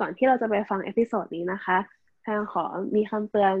[0.00, 1.78] ก่อนที่เราจะไปฟัง episode นี้นะคะ
[2.22, 2.64] แพงขอ
[2.94, 3.56] มีคำเตือน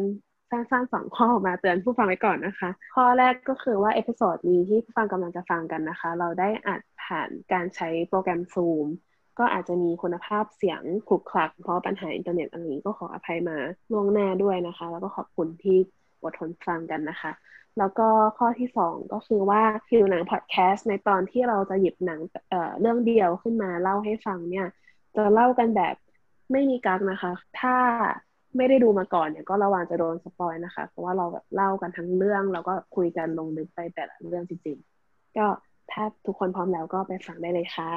[0.50, 8.86] สั้นๆสองข้อมาเตือนผู้ฟังไว้ก่อนนะคะ ข้อแรกก็คือว่า episode นี้ที่ผู้ฟังกำลังจะฟังกันนะคะ เราได้อัดผ่านการใช้โปรแกรม Zoom
[9.38, 13.56] ก็อาจจะมีคุณภาพเสียงคลุกคลัก เพราะปัญหาอินเทอร์เน็ตอะไรนี้ก็ขออภัยมา
[13.92, 15.78] ล่วงหน้าด้วยนะคะ แล้วก็ขอบคุณที่
[16.22, 17.32] อดทนฟังกันนะคะ
[17.78, 22.20] แล้วก็ข้อที่สองก็คือว่าหิวหนังพอดแคสต์ในตอนที่เราจะหยิบหนัง
[22.50, 24.66] เอ่อเรื่องเดียวขึ้นมาเล่าให้ฟังเนี่ย
[25.16, 25.94] จะเล่ากันแบบ
[26.52, 27.76] ไม่มีกักนะคะ ถ้า
[28.56, 35.46] ไม่ได้ดูมาก่อนเนี่ยก็ระวังจะโดนสปอยนะคะ เพราะว่าเราแบบเล่ากันทั้งเรื่อง แล้วก็คุยกันลงลึกไปแต่ละเรื่องจริงๆ ก็
[35.92, 37.90] ถ้าทุกคนพร้อมแล้วก็ไปฟังได้เลยค่ะ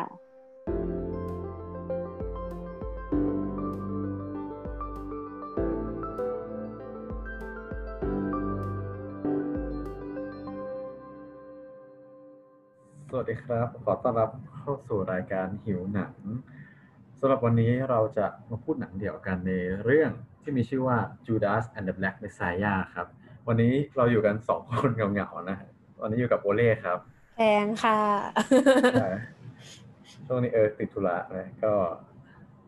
[13.10, 19.52] สวัสดีครับ ขอต้อนรับเข้าสู่รายการหิวหนังำหรับวันนี้เราจะมาพูดหนังเดี่ยวกันใน
[19.84, 23.08] เรื่องที่มีชื่อว่า Judas and the Black Messiah ครับ
[23.48, 25.58] วันนี้เราอยู่กันสองคนเหงาๆนะ
[26.02, 27.00] วันนี้อยู่กับโอเล่ครับ
[27.36, 28.00] แพงค่ะ
[29.00, 29.10] ใช่
[30.28, 31.74] ช่วงนี้เออติดธุระนะก็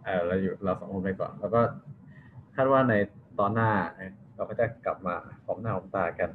[0.03, 1.61] เออเราอยู่เราสองคนไปก่อน แล้วก็
[2.55, 2.93] คาดว่าใน
[3.39, 3.71] ตอนหน้า
[4.35, 6.29] เราก็จะกลับมาพร้อมหน้าพร้อมตากัน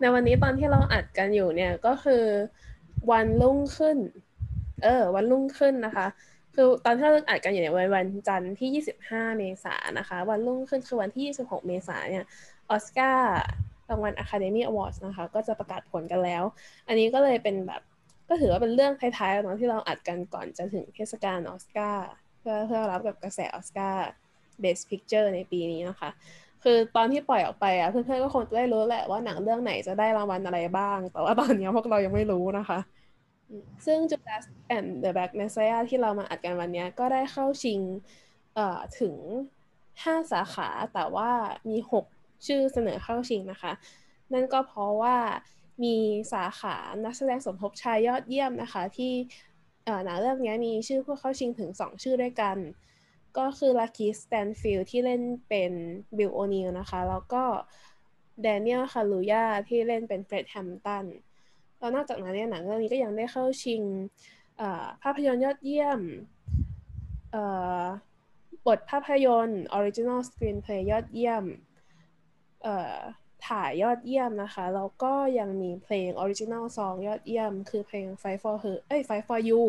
[0.00, 2.24] ในวันนี้ตอนที่เราอัดกันอยู่เนี่ยก็คือ
[3.12, 3.98] วันรุ่งขึ้น
[4.84, 6.06] เออ วันรุ่งขึ้นนะคะ
[6.54, 12.24] คือตอนที่เราอัดกันอยู่เนี่ยวันวันจันทร์ที่ 25 เมษายนนะคะ วันรุ่งขึ้นคือวันที่ 26 เมษายนเนี่ย
[12.70, 13.32] ออสการ์
[13.90, 16.42] รางวัล Academy Awards นะคะ ก็จะประกาศผลกันแล้ว
[16.88, 17.82] อันนี้ก็เลยเป็นแบบ
[18.28, 22.06] ก็ถือว่าเป็นเรื่องท้ายๆตอนที่เราอัดกันก่อนจะถึงเทศกาลออสการ์
[22.40, 24.06] เพื่อเพื่อรับกับกระแสออสการ์
[24.62, 26.10] Best Picture ในปีนี้นะคะ
[26.64, 32.78] คือตอนที่ปล่อยออกไปอะเพื่อนๆก็คงจะได้รู้แหละว่าหนังเรื่องไหนจะได้รางวัลอะไรบ้าง แต่ว่าตอนนี้พวกเรายังไม่รู้นะคะ
[33.86, 34.44] ซึ่ง Judas
[34.76, 37.80] and the Black Messiah ที่เรามาอัดกันวันนี้ก็ได้เข้าชิง
[39.00, 39.14] ถึง
[39.74, 41.30] 5 สาขาแต่ว่า
[41.68, 41.76] มี
[42.10, 43.72] 6 ชื่อเสนอเข้าชิงนะคะ
[44.32, 45.16] นั่นก็เพราะว่า
[45.82, 45.96] มี
[46.32, 49.12] สาขานักแสดงสมทบชายยอดเยี่ยมนะคะ ที่
[50.04, 52.56] หนังเรื่องนี้มีชื่อผู้เข้าชิงถึง 2 ชื่อด้วยกัน
[53.38, 55.72] ก็คือ LaKeith Stanfield ที่เล่นเป็น
[56.16, 57.44] Bill O'Neal นะคะ แล้วก็
[58.42, 61.06] Daniel Kaluuya ที่เล่นเป็น Fred Hampton
[61.80, 63.82] แล้วนอกจากนั้นเนี่ยหนังเรื่องนี้ก็ยังได้เข้าชิง
[65.02, 66.00] ภาพยนตร์ยอดเยี่ยม
[68.66, 71.44] บทภาพยนตร์ Original Screenplay ยอดเยี่ยม
[73.48, 79.62] ถ่ายยอดเยี่ยมนะคะ แล้วก็ยังมีเพลง Original Song ยอดเยี่ยม คือเพลง Fight for Her เอ้ย Fight for You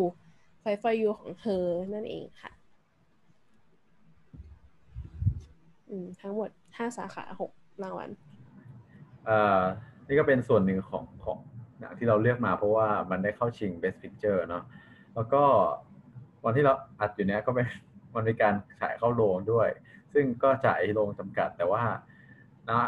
[0.63, 2.51] Fight for You ของเธอนั่นเองค่ะ
[6.22, 7.23] ทั้งหมด 5 สาขา
[7.53, 8.09] 6 รางวัล
[9.29, 9.61] อ่า
[10.07, 11.50] นี่ก็เป็นส่วนหนึ่งของของหนัง
[11.97, 14.63] ที่เราเลือกมาเพราะว่ามันได้เข้าชิง Best Picture เนาะ
[15.15, 15.43] แล้วก็
[16.45, 17.65] วันที่เราอัดอยู่เนี้ยก็เป็น
[18.15, 19.69] มันมีการฉายเข้าโรงด้วย
[20.13, 21.83] ซึ่งก็จ่ายโรงจำกัดแต่ว่า
[22.69, 22.81] นะ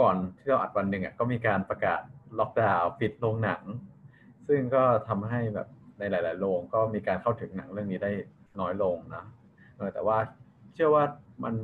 [0.00, 2.00] ก่อนที่เราอัดวันหนึ่งอะก็มีการประกาศ
[2.38, 3.62] ล็อกดาวน์ปิดโรงหนัง
[4.48, 8.12] ซึ่งก็ทำให้แบบในหลาย ๆ โรงก็มีการเข้าถึงหนังเรื่องนี้ได้
[8.60, 9.24] น้อยลงนะ
[9.94, 10.18] แต่ว่า
[10.74, 11.04] เชื่อว่า
[11.44, 11.54] มัน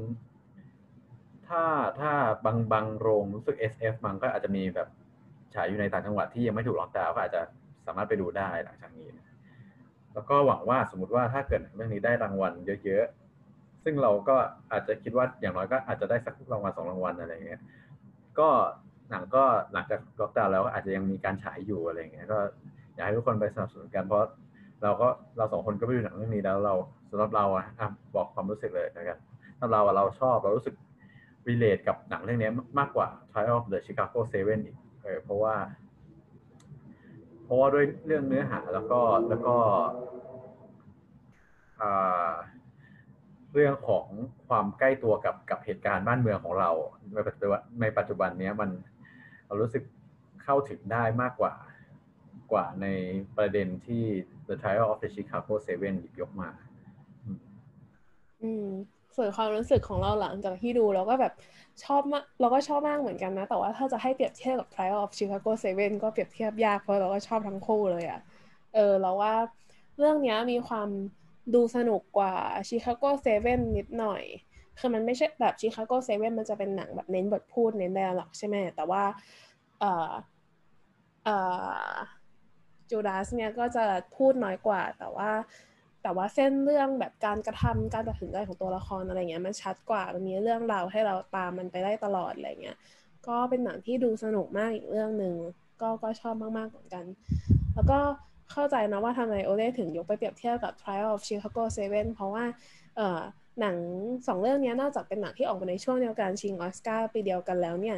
[1.48, 1.64] ถ้า
[2.00, 2.12] ถ้า
[2.44, 4.88] บางบางโรงรู้สึก SF มันก็อาจจะมีแบบ
[5.54, 7.42] ฉายอยู่ในต่างจังหวัดที่ยังไม่ถูกล็อกดาวน์ก็อาจจะ
[7.86, 9.26] สามารถไปดูได้หลังจากนี้นะ
[10.14, 12.52] แล้วก็หวังว่าสมมติว่าถ้าเกิดเรื่องนี้ได้รางวัล
[12.84, 14.36] เยอะๆ ซึ่งเราก็
[14.72, 17.60] อาจจะคิดว่าอย่างน้อยก็อาจจะได้สักรางวัลสองรางวัลอะไรเงี้ย
[18.38, 18.48] ก็
[19.10, 22.38] หนังก็หลังจากล็อกดาวน์แล้วอาจจะยังมีการฉายอยู่อะไรเงี้ย ก็
[22.94, 24.20] อยากให้ทุกคนไปสนับสนุนกันเพราะ
[24.82, 26.74] เราก็เราสองคนก็ไปดูหนังเรื่องนี้แล้วเรา
[27.10, 27.64] สำหรับเราอะ
[28.14, 29.18] บอกความรู้สึกเลยนะครับ
[29.60, 30.74] สำหรับเราเราชอบเรารู้สึก
[31.48, 35.56] รีเลทกับหนังเรื่องนี้มากกว่า Trial of the Chicago Seven อีก เออเพราะว่า
[37.44, 39.56] เพราะว่าด้วยเรื่องเนื้อหาแล้วก็แล้วก็
[43.54, 44.06] เรื่องของ
[44.48, 46.70] ความใกล้ตัวกับกับเหตุการณ์บ้านเมืองของเรา
[47.14, 48.70] ในปัจจุบันในปัจจุบันนี้มัน
[49.46, 49.82] เรารู้สึก
[50.42, 51.54] เข้าถึงได้มากกว่า
[52.52, 52.86] กว่าใน
[53.36, 54.04] ประเด็นที่
[54.48, 56.50] The Trial of the Chicago Seven หยิบยกมา
[58.42, 58.68] อืม
[59.16, 61.32] ส่วนความรู้สึกของเราหลังจากที่ดูเราก็แบบ
[61.84, 68.20] ชอบมากเราก็ชอบมากเหมือนกันนะ แต่ว่าถ้าจะให้เปรียบเทียบกับ Trial of Chicago Seven ก็เปรียบเทียบยากเพราะเราก็ชอบทั้งคู่เลยอะ่ะ
[68.74, 69.34] เออเราว่า
[69.98, 70.88] เรื่องนี้มีความ
[71.54, 72.34] ดูสนุกกว่า
[72.68, 74.22] Chicago Seven นิดหน่อย
[74.78, 79.02] คือมันไม่ใช่แบบ Chicago Seven มันจะเป็นหนังแบบเน้นบทพูดเน้นแดร์ล็อกใช่ไหมแต่ว่า
[79.80, 80.12] เออ
[81.24, 81.28] เอ
[81.92, 81.94] อ
[82.90, 83.84] จูดาสเนี่ยก็จะ
[84.16, 85.30] พูดน้อยกว่าแต่ว่า
[86.02, 92.76] แต่ว่าเส้นเรื่องแบบการกระทำการตัดสินใจของตัวละครอะไรเงี้ยมันชัดกว่ามันมีเรื่องราวให้เราตามมันไปได้ตลอดอะไรเงี้ย
[93.26, 95.34] ก็เป็นหนังที่ดูสนุกมากอีกเรื่องหนึ่ง
[95.82, 97.04] ก็ก็ชอบมากๆเหมือนกัน
[97.74, 97.98] แล้วก็
[98.52, 102.44] เข้าใจนะว่าทำไมโอเล่ถึงยกไปเปรียบเทียบกับ Trial of Chicago 7 เพราะว่า
[102.96, 103.20] เอ่อ
[103.60, 103.76] หนัง
[104.26, 107.96] สองเรื่องนี้นอกจากเป็นหนังที่ออกมาในช่วงเดียวกันชิงออสการ์ปีเดียวกันแล้วเนี่ย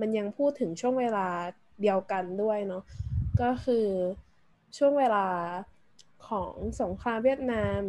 [0.00, 1.26] มันยังพูดถึงช่วงเวลา
[1.82, 2.82] เดียวกันด้วยเนาะ
[3.40, 3.86] ก็คือ
[4.78, 5.24] ช่วงเวลา
[6.28, 6.52] ของ
[6.82, 7.82] สงครามเวียดนาม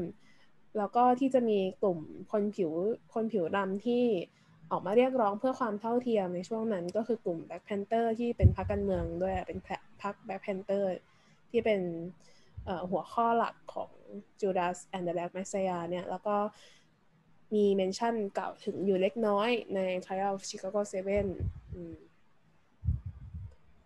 [0.78, 2.00] แล้วก็ที่จะมีกลุ่ม
[2.32, 2.72] คนผิว
[3.14, 4.04] คนผิวดำที่
[4.72, 9.60] ออกมาเรียกร้องเพื่อความเท่าเทียมในช่วงนั้นก็คือกลุ่ม Black Panther ที่เป็นพรรคการเมืองด้วยเป็น
[10.02, 10.86] พรรค Black Panther
[11.50, 11.82] ที่เป็น
[12.92, 13.92] หัวข้อหลักของ
[14.42, 16.36] Judas and the Black Messiah เนี่ย แล้วก็
[17.56, 20.94] มีเมนชั่นกล่าวถึงอยู่เล็กน้อยใน Trial of Chicago 7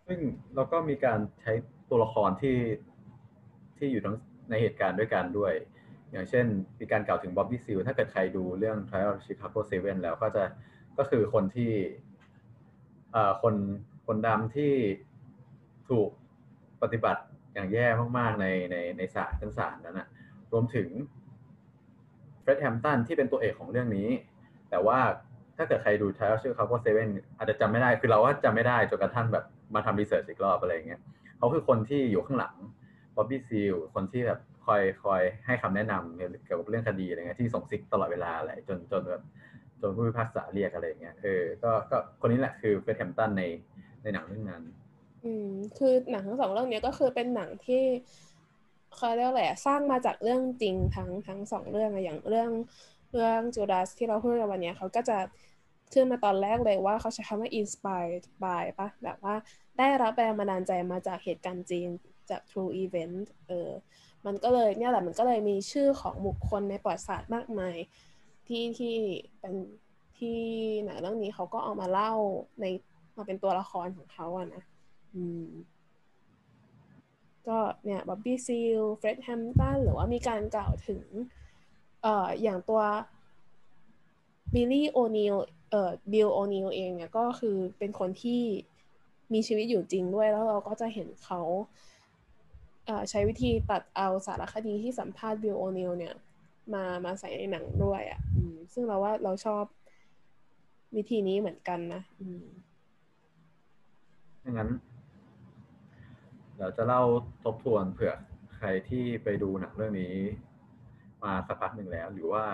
[0.06, 0.18] ซึ่ง
[0.54, 1.52] เราก็มีการใช้
[1.88, 2.56] ตัวละครที่
[3.78, 4.16] ที่อยู่ทั้ง
[4.50, 5.52] ในเหตุการณ์ด้วยกันด้วย
[6.12, 6.46] อย่างเช่น
[6.80, 10.44] มีการกล่าวถึงบ๊อบบี้ซิลถ้าเกิดใครดูเรื่อง Trial of Chicago 7 แล้วก็จะ
[10.98, 11.72] ก็คือคนที่
[13.42, 13.54] คน
[14.06, 14.72] คนดำที่
[15.88, 16.08] ถูก
[16.82, 17.22] ปฏิบัติ
[17.54, 17.86] อย่างแย่
[18.18, 20.08] มาก ๆ ในในในศาลชั้นศาลนั้นนะ
[20.52, 20.88] รวมถึง
[22.42, 24.08] เฟร็ดแฮมตันที่เป็นตัวเอกของเรื่องนี้
[24.70, 24.98] แต่ว่า
[25.56, 31.00] ถ้าเกิดใครดูทายชื่อเขาก็เซเว่นอาจจะจำไม่ได้ คือเราว่าจำไม่ได้จนกระทั่งแบบมาทำรีเสิร์ชอีกรอบอะไรเงี้ย
[31.38, 32.54] เขาคือคนที่อยู่ข้างหลัง
[33.16, 39.22] บ๊อบบี้ซีลคนที่แบบคอยคอยให้คำแนะนำเกี่ยวกับเรื่องคดีอะไรเงี้ยที่ส่งซิกตลอดเวลาอะไรจนจนแบบ
[39.80, 43.42] จนผู้พิพากษาเรียกอะไรเงี้ยเออก็ก็คนนี้แหละคือเฟร็ดแฮมตันใน
[44.02, 44.62] ในหนังเรื่องนั้น
[45.24, 45.48] อืม
[45.78, 47.84] คือหนังทั้งสองเรื่องนี้ก็คือเป็นหนังที่
[48.96, 52.50] เขาเรียกอะไรสร้างมาจากเรื่องจริงทั้งทั้งสองเรื่องอย่างเรื่อง
[53.12, 55.18] เรื่องจูดาสที่เราพูดกันวันนี้เขาก็จะ
[55.92, 59.34] ขึ้นมาตอนแรกเลยว่าเขาใช้คำว่า inspired by ปะแบบว่า
[59.78, 61.86] ได้รับแรงบันดาลใจมาจากเหตุการณ์จริง
[62.30, 63.70] จาก true event เออ
[64.26, 67.76] มันก็เลยเนี่ยแหละมันก็เลยมีชื่อของบุคคลในประวัติศาสตร์มากมาย
[68.46, 68.96] ที่ที่
[69.40, 69.54] เป็น
[70.18, 70.38] ที่
[70.84, 72.12] หนังเรื่องนี้เขาก็เอามาเล่า
[72.60, 72.64] ใน
[73.16, 74.62] มาเป็นตัวละครของเขาอะนะ
[75.14, 75.46] อืม
[77.48, 81.02] ก็เนี่ย Bobby Seale Fred Hampton หรือว่ามีการกล่าวถึง
[82.02, 82.82] เอ่ออย่างตัว
[84.54, 85.36] Billy O'Neal
[85.70, 88.42] เอ่อ Bill O'Neal เองเนี่ยก็คือเป็นคนที่
[89.32, 91.40] มีชีวิตอยู่จริงด้วยแล้วเราก็จะเห็นเขา
[93.10, 96.14] ใช้วิธีตัดเอาสารคดีที่สัมภาษณ์ Bill O'Neal เนี่ย
[96.74, 98.20] มามาใส่ในหนังด้วยอะ่ะ
[98.72, 99.64] ซึ่งเราว่าเราชอบ
[100.96, 102.44] วิธีนี้เหมือนกันนะอืม
[104.42, 104.70] อย่างนั้น
[106.56, 107.02] เดี๋ยวจะเล่า
[107.44, 108.12] ทบทวนเผื่อ
[108.56, 110.14] ใครที่ไปดูหนังเรื่องนี้
[111.24, 112.44] มาสักพักหนึ่งแล้ว หรือว่า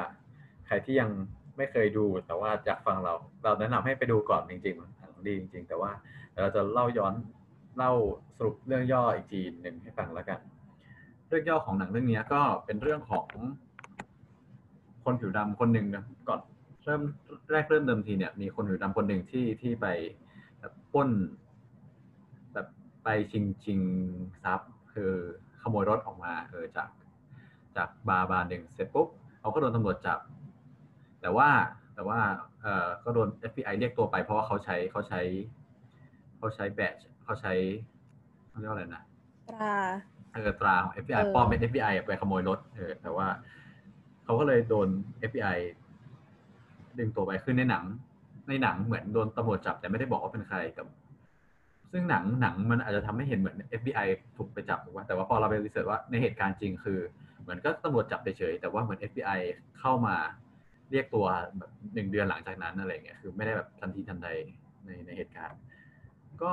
[0.67, 1.11] ใครที่ยัง
[1.57, 3.15] ไม่เคยดูแต่ว่าอยากฟังเรา
[3.45, 5.91] เราแนะนำให้ไปดูก่อนจริงๆหนังดีจริง ๆ แต่ว่า
[6.41, 7.15] เราจะเล่าย้อน
[7.79, 7.93] เล่า
[8.37, 10.41] สรุปเรื่องย่ออีกทีหนึ่งให้ฟังแล้วกัน
[11.29, 13.27] เรื่องย่อของหนังเรื่องนี้ก็เป็นเรื่องของ
[15.05, 16.41] คนผิวดำคนหนึ่งนะก่อน
[16.85, 17.03] เริ่ม
[17.53, 19.87] แรกเริ่มเดิมทีเนี่ย มีคนผิวดำคนหนึ่งที่ที่ไป
[20.93, 21.09] ป้น
[22.53, 22.67] แบบ
[23.05, 23.81] ไปชิงชิง
[24.43, 25.13] ทรัพย์คือ
[25.63, 26.91] ขโมยรถออกมาเออจาก
[27.77, 29.09] จากบาร์บาร์หนึ่งเสร็จปุ๊บ
[29.41, 30.19] เขาก็โดนตำรวจจับ
[31.21, 31.49] แต่ว่า
[31.95, 32.21] แต่ว่า
[32.63, 35.21] เออก็โดน FBI เรียกตัวไปเพราะว่าเขาใช้เขาใช้
[36.39, 36.95] เขาใช้แบต
[37.29, 37.55] เขาใช้
[38.51, 39.03] เขาเรียกว่าอะไรนะ
[39.51, 39.77] ตรา
[40.35, 43.27] เออตราของ FBI ปลอมเป็น FBI ไปขโมยรถเออแต่ว่า
[44.25, 44.89] เขาก็เลยโดน
[45.31, 45.59] FBI
[46.99, 47.85] ดึงตัวไปขึ้นในหนัง
[48.49, 50.83] ในหนังเหมือนโดนตำรวจจับแต่ไม่ได้บอกว่าเป็นใครแต่
[51.93, 57.01] ซึ่งหนังหนังมันอาจจะทำให้เห็นเหมือน FBI ถูกไปจับถูกไหมแต่ว่าพอเราไปรีเสิร์ชว่าในเหตุการณ์จริงคือ
[57.43, 59.41] เหมือนก็ตำรวจจับเฉยแต่ว่าเหมือน FBI
[59.79, 60.17] เข้ามา
[60.91, 61.27] เรียกตัว
[61.59, 64.29] แบบหนึ่งเดือนหลังจากนั้นอะไรเงี้ยคือไม่ได้แบบทันทีทันใด
[64.85, 65.61] ในในเหตุการณ์
[66.43, 66.53] ก็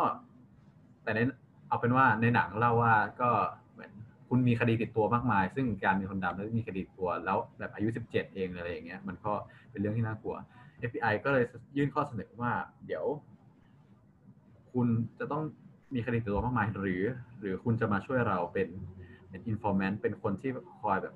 [1.06, 1.20] แต่ใน
[1.68, 3.30] เอาเป็นว่าในหนังเล่าว่าก็
[3.74, 3.92] เหมือน
[4.30, 9.34] คุณมีคดีติดตัวมากมาย ซึ่งการมีคนดำแล้วมีคดีติดตัวแล้วแบบอายุ 17 เองอะไรอย่างเงี้ย มันก็
[9.72, 10.36] เป็นเรื่องที่น่ากลัว
[10.90, 11.44] FBI ก็เลย
[11.78, 12.52] ยื่นข้อเสนอว่า
[12.86, 13.06] เดี๋ยว
[14.72, 14.88] คุณ
[15.20, 15.44] จะต้อง
[15.94, 17.04] มีคดีติดตัวมากมายหรือ
[17.40, 18.70] หรือคุณจะมาช่วยเราเป็น
[19.30, 21.16] เป็นอินฟอร์แมนต์เป็นคนที่คอยแบบ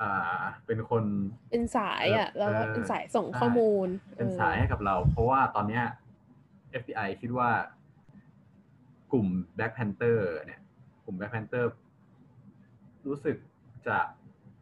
[0.00, 1.04] อ่าเป็นคน
[1.50, 5.84] เป็นสายอะแล้วเป็นสายส่งข้อมูล เป็นสายให้กับเรา เพราะว่าตอนเนี้ย
[6.80, 7.50] FBI คิดว่า
[9.12, 10.60] กลุ่ม Black Panther เนี่ย
[11.04, 11.64] กลุ่ม Black Panther
[13.06, 13.36] รู้สึก
[13.88, 13.98] จะ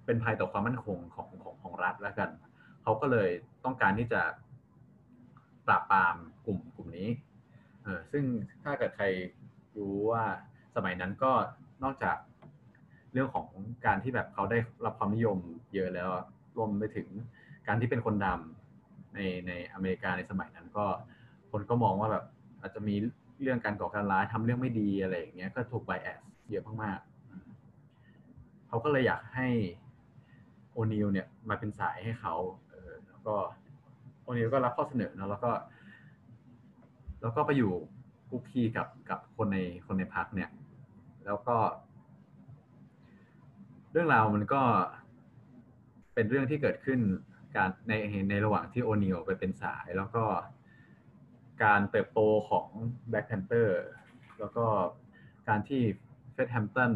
[0.05, 2.31] เป็นภัยต่อความมั่นคงของของของรัฐแล้วกัน
[2.83, 3.31] เขาก็เลย
[3.65, 4.23] ต้องการที่จะ
[5.67, 7.09] ปราบปรามกลุ่มกลุ่มนี้
[7.85, 8.25] เออซึ่ง
[8.63, 9.07] ถ้าเกิดใคร
[9.77, 10.25] รู้ว่า
[10.77, 11.33] สมัยนั้นก็
[11.83, 12.17] นอกจาก
[13.13, 13.47] เรื่องของ
[13.87, 15.39] การที่แบบเขาได้รับความนิยม
[15.75, 16.09] เยอะแล้ว
[16.57, 17.09] รวมไปถึง
[17.67, 20.87] การที่เป็นคนดำในในอเมริกาในสมัยนั้นก็
[21.51, 22.25] คนก็มองว่าแบบ
[22.61, 22.95] อาจจะมี
[23.43, 29.49] เรื่องการก่อการร้ายทำเรื่องไม่ดีอะไรอย่างเงี้ยก็ถูกไบแอสเยอะมากๆเขาก็เลยอยากให้
[30.73, 32.35] โอนิลเนี่ยมาเป็นสายให้เขา
[32.69, 33.35] เออแล้วก็
[34.23, 35.53] โอนิลก็รับข้อเสนอนะแล้วก็
[37.21, 37.73] แล้วก็ไปอยู่
[38.29, 40.51] คุกคีกับกับคนในคนในพักเนี่ย
[41.27, 41.57] แล้วก็
[43.93, 44.63] เรื่องราวมันก็
[46.15, 47.01] เป็นเรื่องที่เกิดขึ้น
[47.57, 47.93] การใน
[48.31, 50.25] ในระหว่างที่โอนิลไปเป็นสายแล้วก็
[51.65, 52.67] การเติบโตของ
[53.11, 53.81] Black Panther
[54.39, 54.67] แล้วก็
[55.49, 55.83] การที่
[56.33, 56.93] Fred Hampton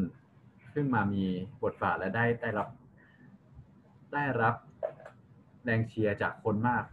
[0.72, 1.24] ขึ้นมามี
[1.64, 2.68] บทบาทและได้ได้รับ
[4.14, 4.54] ได้รับ
[5.64, 6.84] แรงเชียร์จากคนมาก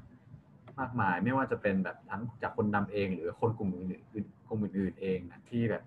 [0.79, 5.83] มากมาย ไม่ว่าจะเป็นแบบทั้งจากคนดำเอง หรือคนกลุ่มอื่นๆกลุ่มอื่นๆเองนะที่แบบ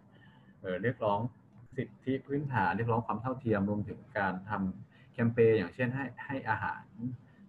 [0.60, 1.18] เออเรียกร้อง
[1.76, 6.84] สิทธิพื้นฐานเรียกร้องความเท่าเทียมรวมถึงการทำแคมเปญอย่างเช่นให้ให้อาหาร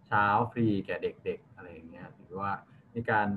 [0.08, 2.52] เช้าฟรีแก่เด็กๆอะไรอย่างเงี้ยหรือว่า
[2.96, 3.28] มีการ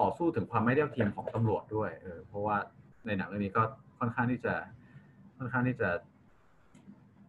[0.00, 2.56] ต่อสู้ถึงความไม่เท่าเทียมของตำรวจด้วยเออเพราะว่า
[3.06, 3.62] ในหนังเรื่องนี้ก็
[3.98, 4.54] ค่อนข้างที่จะ
[5.38, 5.88] ค่อนข้างที่จะ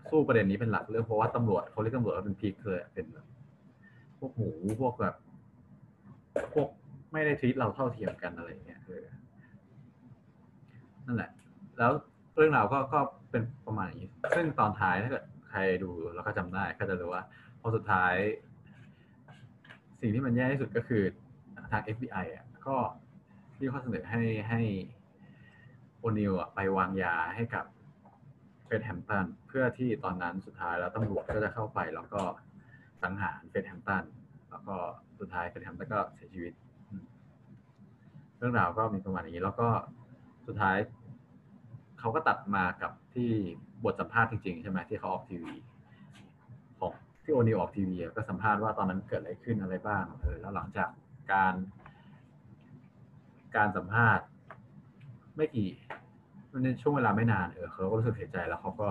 [0.09, 3.05] สู้ประเด็นนี้เป็นหลักเรื่องเพราะว่าตำรวจเขาเรียกตำรวจว่าเป็นพีคเลยเป็น
[4.19, 4.51] พวกหมู
[4.81, 5.15] พวกแบบ
[6.53, 6.67] พวก
[7.13, 9.05] ไม่ได้ทีตเราเท่าเทียมกันอะไรเงี้ยเออ
[11.05, 11.31] นั่นแหละ
[11.77, 11.91] แล้ว
[12.35, 12.99] เรื่องราวก็ก็
[13.31, 17.23] เป็นประมาณนี้ ซึ่งตอนท้ายถ้าเกิดใครดูแล้วก็จำได้ก็จะรู้ว่า
[17.61, 18.13] พอสุดท้าย
[20.01, 21.03] สิ่งที่มันแย่ที่สุดก็คือ
[21.71, 22.77] ทาง FBI อะก็
[23.57, 24.61] ที่ข้อเสนอให้ให้
[25.99, 27.65] โอนิลอะไปวางยาให้กับ
[28.65, 32.21] เฟดแฮมตันเพื่อที่ตอนนั้นสุดท้ายแล้วตำรวจก็จะเข้าไปแล้วก็
[33.03, 34.03] สังหารเฟดแฮมตัน
[34.49, 34.75] แล้วก็
[35.19, 36.53] สุดท้ายเฟดแฮมตันก็เสียชีวิต
[38.37, 39.69] เรื่องราวก็มีประมาณนี้ แล้วก็
[40.47, 40.77] สุดท้าย
[41.99, 43.29] เขาก็ตัดมากับที่
[43.83, 45.53] บทสัมภาษณ์จริงๆใช่ไหมที่เขาออกทีวี
[47.29, 50.89] ที่โอนิวออกทีวีก็สัมภาษณ์ว่าตอนนั้นเกิดอะไรขึ้นอะไรบ้างเออแล้วหลังจาก
[51.31, 51.53] การ
[53.55, 54.25] การสัมภาษณ์
[55.35, 55.69] ไม่กี่
[56.63, 58.89] ในช่วงเวลาไม่นานเออเขาก็รู้สึกเสียใจแล้วเขาก็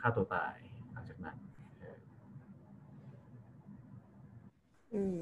[0.00, 0.54] ฆ่าตัวตาย
[0.92, 1.36] หลังจากนั้น
[4.94, 5.20] อืม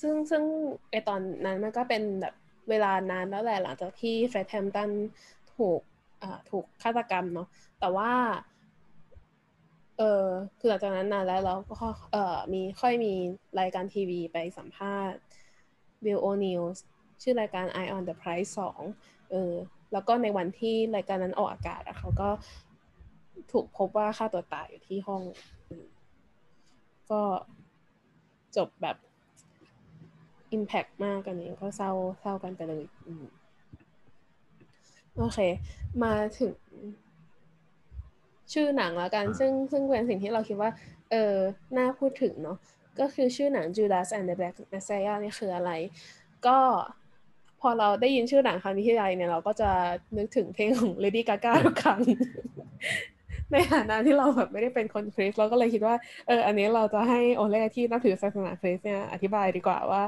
[0.00, 0.42] ซึ่งซึ่ง
[0.90, 2.34] ไอตอนนั้นมันก็เป็นแบบ
[2.70, 4.90] เวลานานแล้วแหละหลังจากที่เฟรดแฮมตัน
[5.56, 5.80] ถูก
[6.22, 7.48] อ่าถูกฆาตกรรมเนาะ
[7.80, 8.10] แต่ว่า
[9.98, 10.26] เออ
[10.58, 13.12] คือหลังจากนั้นนานแล้วเราก็เออมีค่อยมี
[13.60, 15.18] รายการทีวีไปสัมภาษณ์
[16.04, 16.62] บิลโอนิล
[17.22, 18.80] ชื่อรายการ Eye on the Prize สอง
[19.30, 19.52] เออ
[19.92, 22.28] แล้วก็ในวันที่รายการนั้นออกอากาศอะเขาก็
[23.52, 25.22] ถูกพบว่าฆ่าตัวตายอยู่ที่ห้อง
[27.10, 27.22] ก็
[28.56, 28.96] จบแบบ
[30.56, 32.84] impact มากกันนี้ก็เศร้าเศร้ากันไปเลย
[35.16, 35.38] โอเค
[36.02, 36.52] มาถึง
[38.52, 40.70] ชื่อหนังแล้วกัน ซึ่งซึ่งเป็นสิ่งที่เราคิดว่า
[41.10, 41.34] เออ
[41.76, 42.58] น่าพูดถึงเนาะ
[43.00, 45.70] ก็คือชื่อหนัง Judas and the Black Messiah นี่คืออะไร
[46.46, 46.58] ก็
[47.60, 49.70] พอเราได้ยินชื่อหนังครั้งนี้ที่ไรเนี่ยเราก็จะ
[50.16, 52.00] นึกถึงเพลงของ Lady Gaga ทุกครั้ง
[53.52, 55.94] ในฐานะที่เราแบบไม่ได้เป็นคนคริสเราก็เลยคิดว่า
[56.26, 60.02] เอออันนี้เราจะให้โอเล่ที่นับถือศาสนาคริสเนี่ยอธิบายดีกว่าว่า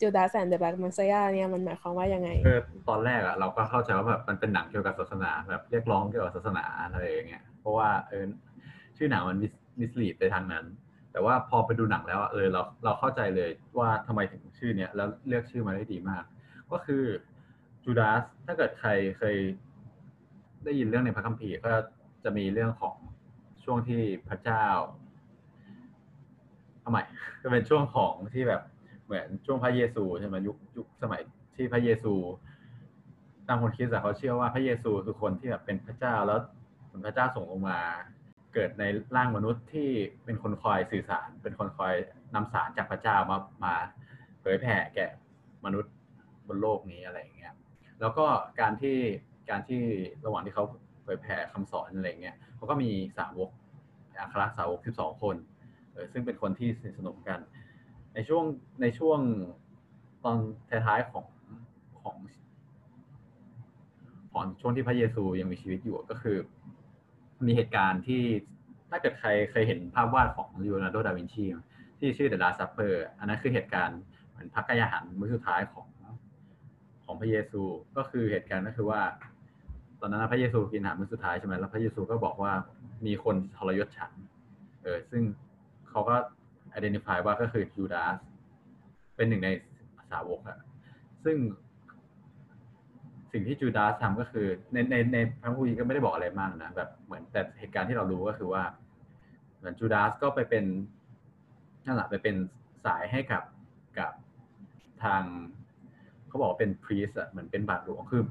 [0.00, 8.24] Judas and the Black Messiah เนี่ยมันหมายความว่ายังไงคือตอนแรกอะเราก็เข้าใจว่าแบบมันเป็นหนังเกี่ยวกับศาสนาแบบเรียกร้องเกี่ยวกับศาสนาอะไรอย่างเงี้ยเพ ราะว่าเออ
[8.96, 9.38] ชื่อหนังมัน
[9.78, 10.64] มิสลีดไปทางนั้น
[11.12, 16.24] แต่ว่าพอไปดูหนังแล้วเออเราเราเข้าใจเลยว่าทำไมถึงชื่อเนี้ยแล้วเลือกชื่อมาได้ดีมาก
[16.72, 17.04] ก็คือ
[17.84, 19.36] จูดาสถ้าเกิดใครเคย
[20.64, 21.72] ได้ยินเรื่องในพระคัมภีร์ก็
[22.24, 22.96] จะมีเรื่องของ
[23.64, 24.66] ช่วงที่พระเจ้า
[26.84, 26.98] ทำไม
[27.42, 28.62] ก็เป็นช่วงของที่แบบ
[29.04, 31.20] เหมือนช่วงพระเยซูใช่ไหมยุคยุคสมัย
[31.56, 32.14] ที่พระเยซู
[33.48, 36.40] ตามคนคิดเขาเชื่อว่าพระเยซูคือคนที่แบบเป็นพระเจ้าแล้ว
[37.04, 37.78] พระเจ้าส่งลงมา
[38.54, 38.84] เกิดใน
[39.16, 39.90] ร่างมนุษย์ที่
[40.24, 41.94] เป็นคนคอยสื่อสาร เป็นคนคอย
[42.34, 43.74] นำสารจากพระเจ้ามามา
[44.40, 45.06] เผยแผ่แก่
[45.64, 45.92] มนุษย์
[46.48, 47.54] บนโลกนี้อะไรอย่างเงี้ย
[48.00, 48.26] แล้วก็
[48.60, 48.98] การที่
[49.50, 49.82] การที่
[50.24, 50.64] ระหว่างที่เขา
[51.02, 53.50] เผยแผ่คำสอนอะไรเงี้ยเขาก็มีสาวก
[54.18, 55.36] อัครสาวกสิบสองคน
[55.92, 57.40] เออซึ่งเป็นคนที่สนิทสนมกัน
[58.14, 58.44] ในช่วง
[58.82, 59.20] ในช่วง
[60.24, 60.36] ตอน
[60.86, 61.24] ท้ายๆของ
[62.02, 62.16] ของ
[64.32, 66.36] ของช่วงที่พระเยซูยังมีชีวิตอยู่ก็คือ
[67.46, 68.22] มีเหตุการณ์ที่
[68.90, 71.44] ถ้าเกิดใครเคยเห็นภาพวาดของลีโอนาร์โด ดาวินชี
[71.98, 75.88] ที่ชื่อ The Last Supper อันนั้นคือเหตุการณ์เหมือนพักกายหันมื้อสุดท้ายของ
[77.04, 77.62] ของพระเยซู
[77.96, 79.02] ก็คือเหตุการณ์ก็คือว่า
[80.00, 82.52] ตอนนั้นพระเยซูกินอาหารมื้อสุดท้ายใช่ไหมแล้วพระเยซูก็บอกว่า
[83.06, 84.12] มีคนทรยศฉัน
[84.82, 85.22] เออ ซึ่ง
[85.88, 86.16] เขาก็
[86.78, 88.16] identify ว่าก็คือยูดาส
[89.16, 89.48] เป็นหนึ่งใน
[90.10, 90.58] สาวกอะ
[91.24, 91.36] ซึ่ง
[93.32, 98.62] สิ่งที่จูดาสทำก็คือในในในพระคัมภีร์ก็ไม่ได้บอกอะไรมากนะแบบเหมือนแต่เหตุการณ์ที่เรารู้ก็คือว่า
[99.58, 100.64] เหมือนจูดาสก็ไปเป็น
[101.86, 102.34] นั่นแหละไปเป็น
[102.86, 103.42] สายให้กับ
[103.98, 104.12] กับ
[105.02, 105.22] ทาง
[106.28, 108.22] เขาบอกว่าเป็นพรีสอะเหมือนเป็นบาทหลวงคือ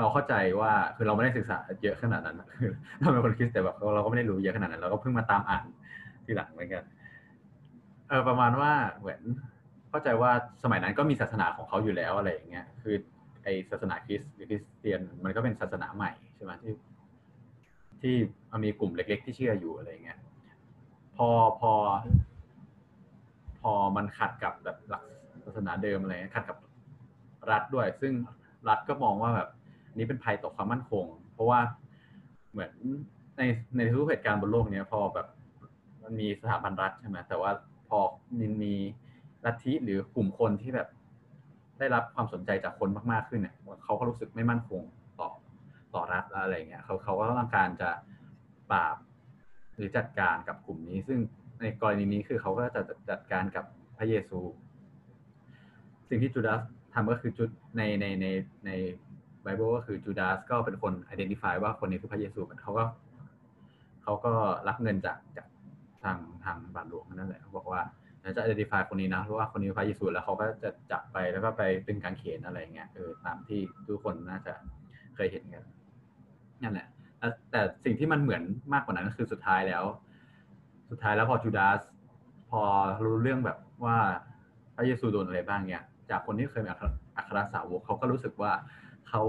[0.00, 2.70] เราเข้าใจว่าคือเราไม่ได้ศึกษาเยอะขนาดนั้นคือ
[3.00, 5.64] เราเป็นคนคริสแต่แบบเราก็ไม่ได้รู้เยอะขนาดนั้นเราก็เพิ่งมาตามอ่าน
[6.24, 6.82] ทีหลังเหมือนกัน
[8.08, 9.20] เออประมาณว่าเหมือน
[9.90, 10.30] เข้าใจว่า
[10.62, 12.96] สมัยนั้นก็มีศาสนาของเขาอยู่แล้วอะไรอย่างเงี้ยคือ
[13.44, 16.74] ไอศาสนาคริสต์หรือคริสเตียน มันก็เป็นศาสนาใหม่ใช่ไหมที่
[18.00, 18.14] ที่
[18.64, 20.18] มีกลุ่มเล็ก ๆ ที่เชื่ออยู่อะไรเงี้ย
[21.16, 21.28] พอ
[21.60, 21.72] พอ
[23.60, 25.04] พอมันขัดกับแบบหลัก
[25.44, 26.58] ศาสนาเดิมอะไรเงี้ยขัดกับ
[27.50, 28.12] รัฐด้วย ซึ่ง
[28.68, 29.48] รัฐก็มองว่าแบบ
[29.96, 31.60] นี้เป็นภัยต่อความมั่นคง เพราะว่า
[32.50, 32.72] เหมือน
[33.38, 33.42] ใน
[33.76, 35.26] ในทุกเหตุการณ์บนโลกเนี้ยพอแบบ
[36.02, 37.50] มันมีสถาบันรัฐใช่ไหมแต่ว่า
[37.88, 37.98] พอ
[38.38, 38.74] มีมี
[39.44, 40.88] ลัทธิหรือกลุ่มคนที่แบบ
[41.78, 43.54] ได้รับความสนใจจากคนมากๆขึ้นเนี่ย
[43.84, 44.82] เขาก็รู้สึกไม่มั่นคง
[45.20, 45.30] ต่อ
[45.94, 47.90] ต่อรัฐอะไรเงี้ยเขาเขาก็ต้องการจะ
[48.70, 48.96] ปราบ
[49.74, 51.18] หรือจัดการกับกลุ่มนี้ ซึ่ง
[51.60, 53.64] ในกรณีนี้คือเขาก็จะจัดการกับ
[53.98, 54.38] พระเยซู
[56.08, 56.60] สิ่งที่จูดาส
[56.94, 58.26] ทำก็คือจุดในในใน
[58.66, 58.70] ใน
[59.42, 62.84] ไบเบิลก็คือจูดาสก็เป็นคน identify ว่าคนนี้คือพระเยซูเขาก็
[64.02, 64.32] เขาก็
[64.68, 65.48] รับเงินจากจาก
[66.02, 67.82] ทางทางบาทหลวงนั่นแหละบอกว่า
[68.36, 74.54] จะ identify คนนี้นะเพราะว่าคนนี้พระเยซูแล้วเขาก็จะจับไปแล้วก็ไปตึงกางเขนอะไรเงี้ยเออตามที่ทุกคนน่าจะ
[75.14, 75.64] เคยเห็นกัน
[76.62, 76.88] นั่นแหละ
[77.50, 79.84] แต่สิ่งที่มันเหมือนมากกว่านั้นก็คือสุดท้ายแล้ว
[80.90, 81.80] สุดท้ายแล้วพอจูดาส
[82.50, 82.62] พอ
[83.04, 83.96] รู้เรื่องแบบว่า
[84.74, 86.70] พระเยซูโดนอะไรบ้างเนี่ย จากคนที่เคยเป็น
[87.16, 88.52] อัครสาวกเขาก็รู้สึกว่า
[89.08, 89.22] เขา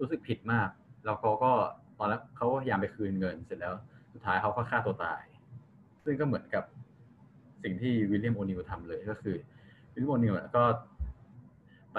[0.00, 0.68] รู้สึกผิดมาก
[1.04, 1.52] แล้วเขาก็
[1.98, 3.74] ตอนแรกเขาก็พยายามไปคืนเงินเสร็จแล้ว
[4.12, 5.22] สุดท้ายเขาก็ฆ่าตัวตาย
[6.04, 6.64] ซึ่งก็เหมือนกับ
[7.62, 9.36] สิ่งที่วิลเลียมโอนิลทำเลยก็คือ
[9.92, 10.64] William O'Neal ก็
[11.94, 11.98] ไป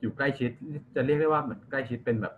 [0.00, 0.50] อยู่ใกล้ชิด
[0.94, 2.34] จะเรียกได้ว่าเหมือนใกล้ชิดเป็นแบบ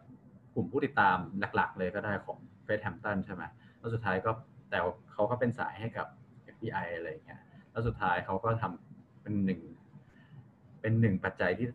[0.55, 1.17] กลุ่มผู้ติดตาม
[1.57, 3.43] หลัก ๆ เลยก็ได้ของ Fred Hampton ใช่ไหม
[3.79, 4.31] แล้วสุดท้ายก็
[4.71, 4.79] แต่
[5.13, 6.07] เขาก็เป็นสายให้กับ
[6.55, 7.41] FBI อะไรอย่างเงี้ย
[7.71, 9.61] แล้วสุดท้ายเขาก็ทำเป็นหนึ่ง
[10.81, 11.69] เป็นหนึ่งปัจจัยที่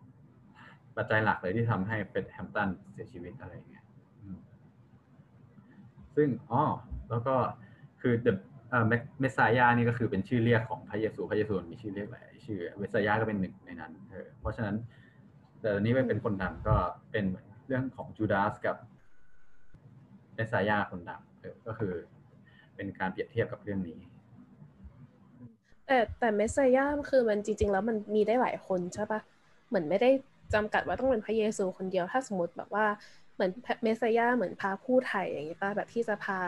[0.98, 3.86] ปัจจัยหลักเลยที่ทำให้ Fred Hampton เสียชีวิตอะไรอย่างเงี้ย
[6.15, 6.63] ซึ่งอ๋อ
[7.10, 7.36] แล้วก็
[8.01, 8.34] คือ The
[9.20, 13.92] เมสซายานี่ก็คือเป็นชื่อเรียกของพระเยซูพระเยซูมีชื่อเรียกหลายชื่อเมสซายาก็เป็นหนึ่งในนั้น
[14.40, 14.76] เพราะฉะนั้น
[15.62, 16.76] แต่นี้ไม่เป็นคนดังก็
[17.12, 17.26] เป็น
[17.68, 18.76] เรื่องของจูดาสกับ
[20.36, 21.22] เมสซายาคนดัง
[21.68, 21.94] ก็คือ
[22.76, 24.00] เป็นการเปรียบเทียบกับเรื่องนี้
[25.88, 29.20] แต่แต่เมสซายาคือมันจริง ๆ แล้วมันมีได้หลายคนใช่ปะ
[29.68, 30.10] เหมือนไม่ได้
[30.53, 32.86] จำกัดว่าต้องเป็นพระเยซูคนเดียวถ้าสมมติแบบว่า
[33.36, 33.51] เหมือน
[33.83, 36.40] messiah เหมือนพระผู้ไถ่อย่างนี้ป่ะแบบที่จะพา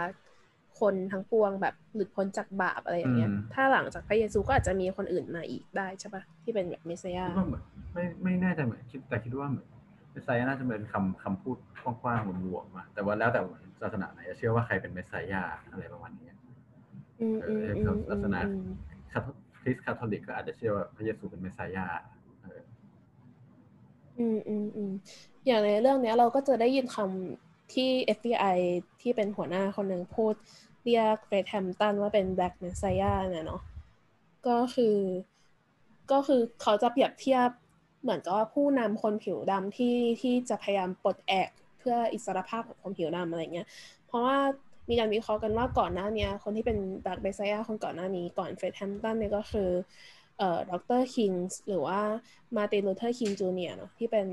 [0.79, 7.63] คนทั้งปวงแบบหลุดพ้นจากบาปอะไรอย่างเงี้ย ถ้าหลังจากพระเยซูก็อาจจะมีคนอื่นมาอีกได้ใช่ปะที่เป็นแบบ messiah ก็เหมือน
[7.93, 9.67] ไม่ไม่แน่ใจเหมือนคิดแต่คิดว่าเหมือน
[10.11, 11.57] messiah น่าจะเป็นคำคำพูด
[12.03, 13.41] กว้างๆรวมๆมาแต่ว่าแล้วแต่
[13.81, 16.31] ศาสนาไหนจะเชื่อว่าใครเป็น messiah อะไรประมาณนี้
[17.21, 18.39] อืมอืมอืมศาสนา
[19.61, 21.85] คริสต์คาทอลิกก็อาจจะเชื่อว่าพระเยซูเป็น messiah
[24.19, 24.91] อืมอืมอืม
[25.45, 28.57] อย่างในเรื่องเนี้ยเราก็จะได้ยินคำที่ FBI
[29.01, 30.33] ที่เป็นหัวหน้าคนหนึ่งพูด
[30.83, 33.61] เรียกเฟรดแฮมตันว่าเป็นแบล็กเมสไซยาเนี่ยเนาะ
[34.47, 34.97] ก็คือ
[36.11, 37.49] ก็คือเขาจะเปรียบเทียบ
[38.01, 43.67] เหมือนกับว่าผู้นำคนผิวดำที่ที่จะพยายามปลดแอกเพื่ออิสรภาพของคนผิวดำอะไรเงี้ย
[44.07, 44.37] เพราะว่า
[44.89, 49.69] มีการวิเคราะห์กันว่าก่อนหน้านี้คนที่เป็นแบล็กเมสไซยาคนก่อนหน้านี้ก่อนเฟรดแฮมตันเนี่ยก็คือ
[50.37, 51.99] เอ่อดรคิงส์หรือว่า
[52.55, 54.27] มาร์ตินลูเธอร์คิงจูเนียร์เนาะที่เป็น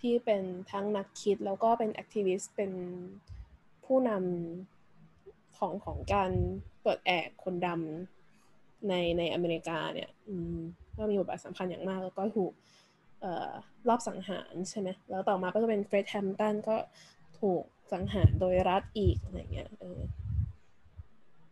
[0.00, 2.72] ที่เป็นทั้งนักคิดแล้วก็เป็น activist เป็น
[3.84, 4.77] ผู้นำ
[5.58, 6.30] ของของการ
[6.82, 10.10] ปลดแอกคนดำในในอเมริกาเนี่ย
[10.96, 12.52] ก็มีบทบาทสำคัญอย่างมาก แล้วก็ถูก
[13.88, 16.76] ลอบสังหารใช่ไหมแล้วต่อมาก็จะเป็นเฟรดแฮมป์ตันก็
[17.40, 20.00] ถูกสังหารโดยรัฐอีกอะไรเงี้ยเออ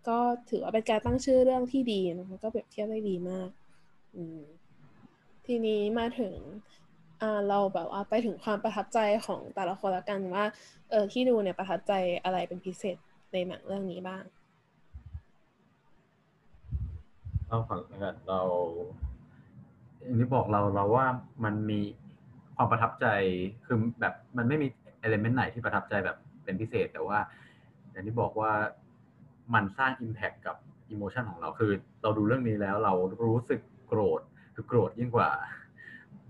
[0.09, 0.19] ก็
[0.51, 3.49] ถือว่าเป็นการตั้งชื่อเรื่องที่ดีนะคะก็เปรียบเทียบได้ดีมาก
[5.47, 6.35] ทีนี้มาถึง
[7.49, 10.45] เราแบบว่าไปถึงความประทับใจของแต่ละคนละกันว่า
[10.91, 11.93] เออที่ดูเนี่ยประทับใจ
[12.25, 12.97] อะไรเป็นพิเศษ
[13.33, 14.23] ในหนังเรื่องนี้บ้าง
[17.49, 18.41] เราก่อนกันเรา
[20.03, 21.07] อย่างที่บอกเราเราว่า
[21.45, 21.81] มันมี
[22.57, 23.07] ความประทับใจ
[23.67, 24.69] คือแบบมันไม่มี
[25.01, 27.19] เอลเมนต์ไหนที่ประทับใจแบบเป็นพิเศษ แต่ว่า
[27.91, 28.53] อย่างที่บอกว่า
[29.55, 30.57] มันสร้างอิมแพคกับ
[30.91, 32.93] อิโมชันของเราคือ เราดูเรื่องนี้แล้วเรา
[33.25, 34.21] รู้สึกโกรธ
[34.55, 35.31] คือโกรธยิ่งกว่า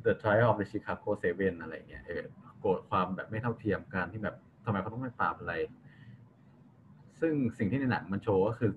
[0.05, 2.23] The Trial of the Chicago Seven อะไรเงี้ยเออ
[2.61, 5.55] โกรธความแบบไม่เท่าเทียมกันที่แบบทำไมเขาต้องไม่ปราบอะไร
[7.21, 8.71] ซึ่งสิ่งที่ในหนังมันโชว์ก็คือ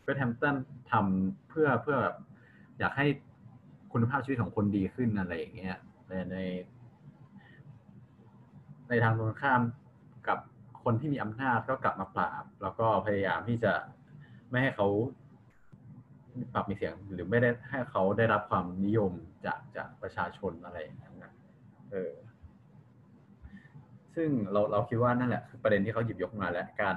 [0.00, 0.56] เฟรดแฮมตัน
[0.90, 2.16] ทำเพื่อเพื่อแบบ
[2.78, 3.06] อยากให้
[3.92, 5.76] คุณภาพชีวิตของคนดีขึ้นอะไรอย่างเงี้ย
[6.08, 6.36] ในใน
[8.88, 9.60] ในทางตรงข้าม
[10.28, 10.38] กับ
[10.82, 13.72] คนที่มีอำนาจก็กลับมาปราบ แล้วก็พยายามที่จะ
[14.50, 14.88] ไม่ให้เขา
[16.54, 19.12] ปรับมีเสียงหรือไม่ได้ให้เขาได้รับความนิยม
[19.46, 21.12] จากจากประชาชนอะไรอย่างเงี้ย
[21.90, 22.12] เออ
[24.14, 26.96] ซึ่งเราเราคิดว่านั่นแหละคือประเด็นที่เขาหยิบยกมาและการ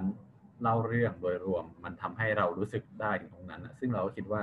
[0.61, 4.41] เล่าเรื่องโดยรวม มันทำให้เรารู้สึกได้ถึงตรงนั้นนะซึ่งเราคิดว่า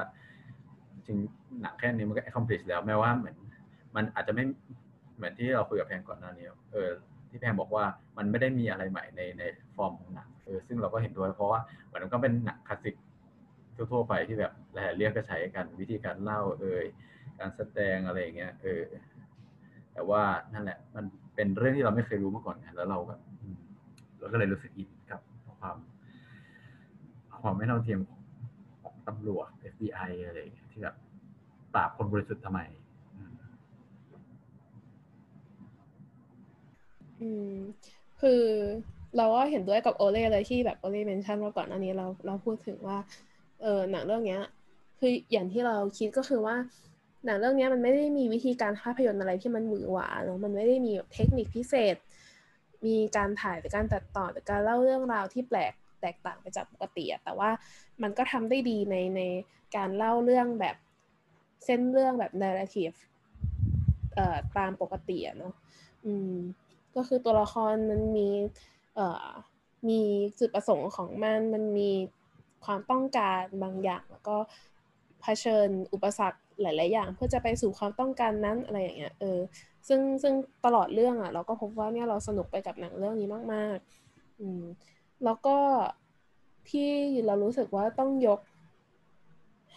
[1.07, 1.19] จริง
[1.61, 3.37] หนักแค่นี้มันก็ accomplish แล้วแม้ว่าเหมือน
[3.97, 4.45] มันอาจจะไม่
[5.17, 6.91] เหมือนที่เราคุยกับแพงก่อนหน้านี้เออ
[7.31, 7.85] ที่แพงบอกว่า
[8.19, 9.43] มันไม่ได้มีอะไรใหม่ในใน
[9.77, 12.95] ฟอร์มของหนังเออซึ่งเราก็เห็นด้วยเพราะว่าเหมือนมันก็เป็นหนังคลาสสิก
[13.77, 16.85] ทั่วๆไปที่แบบหลายเรื่องก็ใช้กันวิธีการเล่าเอย
[17.39, 18.83] การแสดงอะไรอย่างเงี้ยเออ
[19.93, 20.23] แต่ว่า
[20.55, 23.21] นั่นแหละ มันเป็นเรื่องที่เราไม่เคยรู้มาก่อนไงแล้วเราแบบ
[24.19, 25.21] เราก็เลยรู้สึกอินกับ
[25.61, 25.77] ความ
[27.47, 28.23] ความไม่เท่าเทียมของ
[28.83, 30.97] ของตำรวจ FBI อะไรอย่างเงี้ยที่แบบ
[31.75, 32.61] ปราบคนบริสุทธิ์ทำไม
[33.17, 33.33] อืม
[37.21, 37.53] อืม
[38.21, 38.43] คือ
[39.17, 42.99] เราก็เห็นด้วยกับโอเล่เลยที่แบบโอเล่เมนชั่นว่าก่อนอันนี้เราเราพูดถึงว่า
[43.63, 44.43] เออหนังเรื่องเนี้ย
[44.99, 46.57] คืออย่างที่เราคิดก็คือว่า
[47.25, 51.97] หนังเรื่องเนี้ยมันไม่ได้มีวิธีการภาพยนตร์อะไรที่มันหวือหวาเนอะมันไม่ได้มีเทคนิคพิเศษ
[52.87, 55.73] มีการถ่ายหรือการตัดต่อหรือการเล่าเรื่องราวที่แปลก
[56.05, 57.51] แตกต่างไปจากปกติอะแต่ว่า
[58.03, 59.23] มันก็ทำได้ดีในใน
[59.77, 60.77] การเล่าเรื่องแบบ
[61.65, 62.97] เส้นเรื่องแบบ narrative
[64.15, 65.55] เอ่อตามปกติเนาะ
[66.05, 66.35] อืม
[66.97, 68.29] ก็คือตัวละครมันมี
[68.95, 69.27] เอ่อ
[69.89, 70.01] มี
[70.39, 71.91] จุดประสงค์ของมันมันมี
[72.65, 74.37] ความต้องการบางอย่าง แล้วก็
[75.23, 79.39] เผชิญอุปสรรคหลาย ๆ อย่าง เพื่อจะไปสู่ความต้องการนั้นอะไรอย่างเงี้ยเออ
[79.89, 84.63] ซึ่งซึ่งตลอดเรื่องอะ เราก็พบว่าเนี่ยเราสนุกไปกับหนังเรื่องนี้มาก ๆ อืม
[85.25, 85.57] แล้วก็
[86.71, 86.91] ที่
[87.27, 88.41] เรารู้สึกว่าต้องยก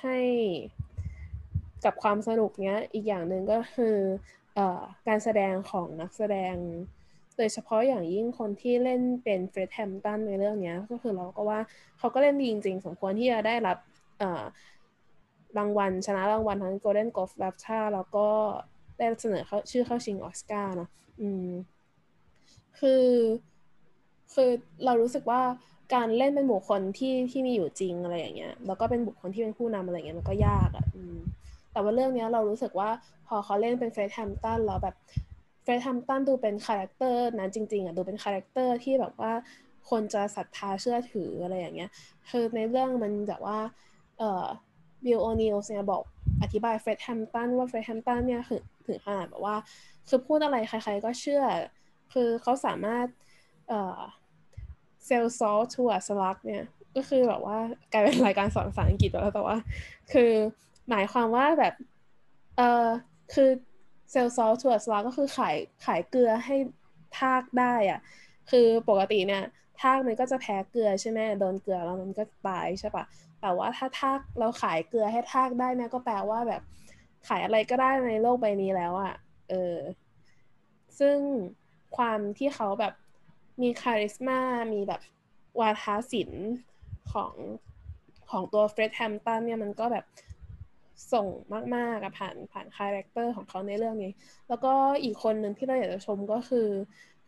[0.01, 0.17] ให้
[1.85, 3.95] กับความสนุกเนี้ย อีกอย่างหนึ่งก็คือ
[4.57, 6.55] ออการแสดงของนักแสดง
[7.37, 11.59] โดยเฉพาะอย่างยิ่งคนที่เล่นเป็นเฟรดแฮมตันในเรื่องเนี้ยก็คือเราก็ว่า
[11.97, 13.77] เขาก็เล่นดีจริงๆ สมควรที่จะได้รับ
[15.57, 18.27] รางวัลชนะรางวัลทั้ง Golden Globe BAFTA แล้วก็
[18.97, 20.89] ได้เสนอเขาชื่อเข้าชิงออสการ์เนาะ
[21.21, 21.49] อืม
[22.79, 23.03] คือ
[24.33, 24.49] คือ
[24.85, 25.41] เรารู้สึกว่า
[25.95, 30.85] การเล่นเป็นบุคคลที่ที่มีอยู่จริงอะไรอย่างเงี้ยแล้วก็เป็นบุคคลที่เป็นผู้นำอะไรเงี้ยมันก็ยากอะ่ะ
[31.71, 32.89] แต่ว่าเรื่องเนี้ยเรารู้สึกว่า
[33.27, 34.95] พอเขาเล่นเป็นเฟรดแฮมป์ตันแล้วแบบ
[35.63, 39.31] เฟรดแฮมป์ตันดูเป็น character นั้นจริงๆอะดูเป็น character ที่แบบว่า
[39.89, 41.89] คนจะศรัทธาเชื่อถืออะไรอย่างเงี้ย
[42.29, 43.59] คือในเรื่องมันแบบว่า
[44.17, 44.45] เอ่อ
[45.05, 46.01] บิลโอนิลเนี่ยบอก
[46.41, 48.41] อธิบายเฟรดแฮมป์ตันว่าเฟรดแฮมป์ตันเนี่ย
[48.87, 49.55] ถึงขนาดแบบว่า
[50.09, 51.43] คือพูดอะไรใครๆก็เชื่อ
[52.13, 53.07] คือเขาสามารถ
[55.05, 56.63] sell salt to a slug เนี่ย
[56.95, 57.57] ก็คือแบบว่า
[57.91, 59.57] กลายเป็นรายการสอนภาษาอังกฤษแล้วแต่ว่า
[60.11, 60.31] คือ
[60.89, 61.73] หมายความว่าแบบ
[62.57, 62.87] เออ
[63.33, 63.49] คือ
[64.11, 66.55] sell salt to a slug ก็คือขายขายเกลือให้
[67.19, 67.99] ทากได้อะ
[68.51, 69.43] คือปกติเนี่ย
[69.81, 73.05] ทากมันก็จะแพ้เกลือใช่ไหมโดนเกลือแล้วมันก็ตายใช่ปะ
[73.41, 76.61] แต่ว่าถ้าทากเราขายเกลือให้ทากได้เนี่ยก็แปลว่าแบบ
[77.27, 79.13] ขายอะไรก็ได้ในโลกใบนี้แล้วอะ
[79.49, 79.75] เออ
[80.99, 81.17] ซึ่ง
[81.97, 82.93] ความที่เขาแบบ
[83.61, 84.39] มี charisma
[84.73, 85.01] มีแบบ
[85.59, 86.47] วาทศิลป์
[87.11, 87.33] ของ
[88.29, 90.05] ของตัวเฟรดแฮมป์ตันเนี่ยมันก็แบบ
[91.13, 91.27] ส่ง
[91.75, 94.11] มากๆอะผ่านผ่าน character ของเขาในเรื่องนี้
[94.49, 96.67] แล้วก็อีกคนหนึ่งที่เราอยากจะชมก็คือ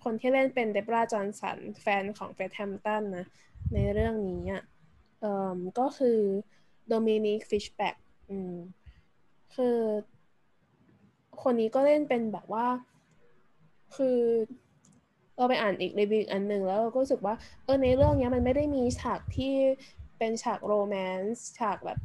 [0.03, 3.25] คนที่เล่นเป็นเดบราจอห์นสันแฟนของเฟรดแฮมป์ตันนะ
[3.73, 4.63] ในเรื่องนี้อะ
[5.19, 6.17] เอ่อก็คือ
[6.87, 7.95] โดมินิกฟิชแบ็ก
[8.29, 8.53] อืม
[9.55, 9.77] คือ
[11.43, 12.67] คนนี้ก็เล่นเป็นแบบว่า
[13.95, 14.19] คือ
[15.39, 19.53] เราไปอ่านอีกรีวิวอันหนึ่งแล้วเราก็รู้สึกว่าเออในเรื่องนี้มันไม่ได้มีฉากที่
[20.17, 21.99] เป็นฉาก romance ฉากแบบ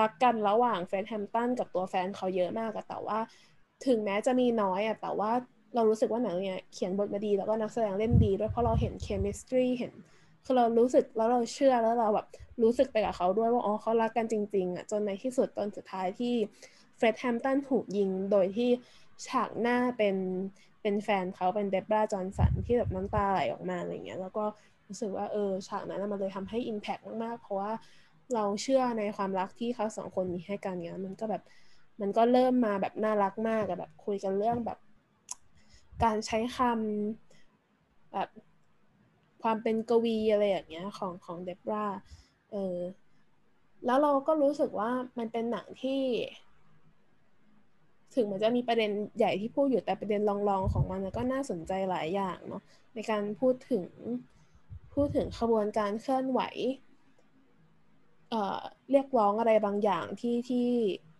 [0.00, 3.18] รักกันระหว่างเฟรดแฮมป์ตันกับตัวแฟนเขาเยอะมากอะแต่ว่า
[3.86, 5.30] ถึงแม้จะมีน้อยอะแต่ว่า
[5.74, 9.92] เรารู้สึกว่าหนังเนี่ยเขียนบทมาดีแล้วก็นักแสดงเล่นดีด้วยเพราะเราเห็น chemistry เห็น
[10.44, 12.26] คือเรารู้สึกแล้วเราเชื่อแล้วเราแบบ
[12.62, 16.34] รู้สึกไปกับเขาด้วยว่าอ๋อเขารักกันจริง ๆอะจนในที่สุดตอนสุดท้ายที่
[16.96, 18.70] เฟรดแฮมป์ตันถูกยิงโดยที่
[19.26, 20.16] ฉากหน้าเป็น
[20.86, 24.44] เป็นแฟนเขาเป็นเดบราจอห์นสันที่แบบน้ำตาไหลออกมาอะไรเงี้ยแล้วก็
[24.88, 27.72] รู้สึกว่าเออฉากนั้นมันเลยทำให้ impactมากๆ เพราะว่า
[28.34, 31.42] เราเชื่อในความรักที่เขาสองคนมีให้กันเนี้ยมันก็แบบ
[32.00, 34.78] มันก็เริ่มมาแบบน่ารักมากแบบคุยกันเรื่องแบบ
[36.04, 38.28] การใช้คำแบบ
[39.42, 41.86] ความเป็นกวีอะไรอย่างเงี้ยของของเดบรา
[42.52, 42.76] เออ
[43.84, 46.00] แล้วเราก็รู้สึกว่ามันเป็นหนังที่
[48.16, 52.62] ถึงมันจะมีประเด็นใหญ่ที่พูดอยู่แต่ประเด็นรองๆของมันก็น่าสนใจหลายอย่างเนาะ
[52.94, 53.84] ในการพูดถึง
[54.94, 56.40] พูดถึงขบวนการเคลื่อนไหว
[58.30, 60.68] เอ่อเรียกร้องอะไรบางอย่างที่ที่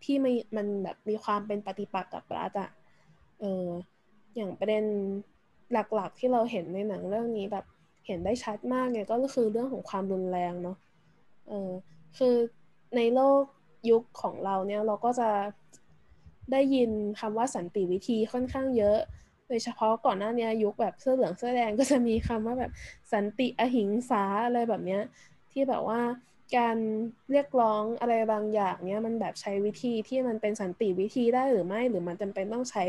[0.04, 2.70] ที่มันมันแบบมีความเป็นปฏิปักษ์กับรัฐอะ
[3.40, 3.66] เออ
[4.36, 4.84] อย่างประเด็น
[5.72, 7.64] หลักๆที่เราเห็นในหนังเรื่องนี้แบบ
[8.06, 10.76] เห็นได้ชัดมากเนี่ยก็คือเรื่องของความรุนแรงเนาะ
[11.48, 11.70] เออ
[12.18, 12.34] คือ
[12.96, 13.42] ในโลก
[13.90, 15.28] ยุคของเราเนี่ยเราก็จะ
[16.52, 18.98] ได้ยินคำว่าสันติวิธีค่อนข้างเยอะ
[19.48, 22.72] โดยเฉพาะก่อนหน้านี้ยุคแบบเสื้อเหลืองเสื้อแดงก็จะมีคำว่าแบบ
[23.12, 25.02] สันติอหิงสาอะไรแบบเนี้ย
[25.52, 26.00] ที่แบบว่า
[26.56, 26.76] การ
[27.30, 32.84] เรียกร้องอะไรบางอย่างเนี้ยมันแบบใช้วิธีที่มันเป็นสันติวิธีได้หรือไม่ หรือมันจำเป็นต้องใช้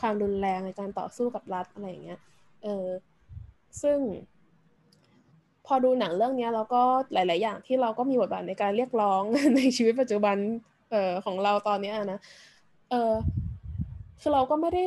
[0.00, 2.20] ความรุนแรงในการต่อสู้กับรัฐอะไรอย่างเงี้ย
[2.62, 2.86] เออ
[3.82, 3.98] ซึ่ง
[5.66, 9.22] พอดูหนังเรื่องนี้แล้วก็หลาย ๆ อย่างที่เราก็มีบทบาทในการเรียกร้อง
[9.56, 10.36] ในชีวิตปัจจุบัน
[10.90, 12.20] เออของเราตอนนี้นะ
[12.92, 13.14] เออ
[14.20, 14.84] คือเราก็ไม่ได้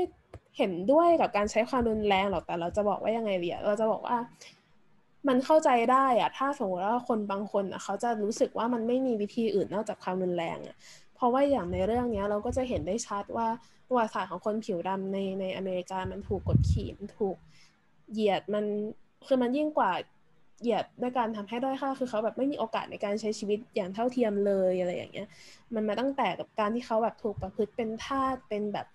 [0.58, 4.18] เห็นด้วยกับการใช้ความรุนแรงหรอกแต่เราจะบอกว่ายังไงเดียเราจะบอกว่า
[5.28, 10.76] มันเข้าใจได้อะถ้าสมมติว่าคนบางคนอะเขาจะรู้สึกว่ามันไม่มีวิธีอื่นนอกจากความรุนแรงอะ
[11.16, 13.48] เพราะว่าอย่างในเรื่องนี้เราก็จะเห็นได้ชัดว่า
[13.88, 17.38] ประวัติศาสตร์ของคนผิวดำในในอเมริกามันถูกกดขี่มันถูก
[18.12, 18.66] เหยียดมัน
[19.28, 19.92] คือมันยิ่งกว่า
[20.62, 25.28] เหยียดด้วยการทำให้ด้อยค่าคือเขาแบบไม่มีโอกาสในการใช้ชีวิตอย่างเท่าเทียมเลยอะไรอย่างเงี้ย
[25.74, 28.88] มันมาตั้งแต่กับการที่เขาแบบถูกประพฤติเป็นทาสเป็นแบบ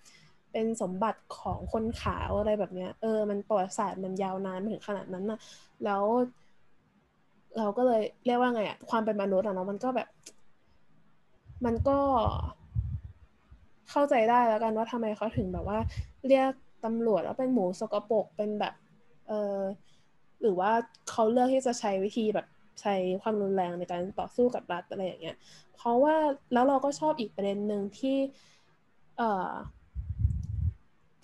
[0.53, 5.38] เป็นสมบัติของคนขาวอะไรแบบเนี้ย เออ มันประวัติศาสตร์มันยาวนานมาถึงขนาดนั้นนะ
[5.85, 6.05] แล้ว
[7.59, 10.09] เราก็เลยเรียกว่าไงอะความเป็นมนุษย์อะเนาะมันก็แบบ
[11.64, 11.99] มันก็
[13.90, 15.79] เข้าใจได้แล้วกันว่าทำไมเขาถึงแบบว่า
[16.29, 16.53] เรียก
[16.85, 18.75] ตำรวจแล้วเป็นหมูสกปรกเป็นแบบ
[19.29, 19.59] เออ
[20.40, 20.70] หรือว่า
[21.11, 22.46] เขาเลือกที่จะใช้วิธีแบบ
[22.81, 25.37] ใช้ความรุนแรงในการต่อสู้กับรัฐอะไรอย่างเงี้ย
[25.74, 26.16] เพราะว่า
[26.53, 28.16] แล้วเราก็ชอบอีกประเด็นหนึ่งที่
[29.16, 29.53] เอ่อ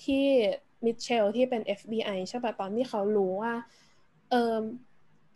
[0.04, 0.24] ที่
[0.84, 3.54] มิเชลที่เป็น FBI ใช่ปะตอนที่เขารู้ว่า
[4.30, 4.54] เออ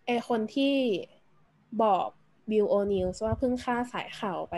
[0.07, 0.75] ไอคนที่
[1.83, 2.07] บอก
[2.51, 4.55] บิลโอนิลส์ว่าเพิ่งฆ่าสายข่าวไป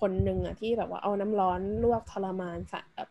[0.00, 3.08] คนหนึ่งอะที่แบบว่าเอาน้ำร้อนลวกทรมานสายแบบ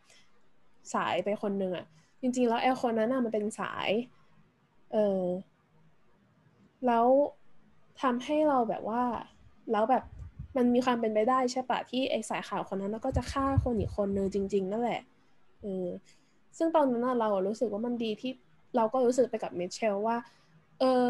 [0.93, 1.85] สายไปคนหนึ่งอะ
[2.21, 3.89] จริงๆแล้วไอคนนั้นอะมันเป็นสาย
[4.95, 5.25] เออ
[6.88, 7.05] แล้ว
[8.01, 9.03] ทำให้เราแบบว่า
[9.71, 10.03] แล้วแบบ
[10.58, 15.01] มันมีความเป็นไปได้ใช่ปะที่ไอสายข่าวคนนั้นก็จะฆ่าคนอีกคนนึงจริง ๆ นั่นแหละ
[15.62, 15.88] เออ
[16.58, 18.31] ซึ่งตอนนั้นเรารู้สึกว่ามันดีที่
[18.75, 20.17] เราก็รู้สึกไปกับเมเชลว่า
[20.79, 21.10] เออ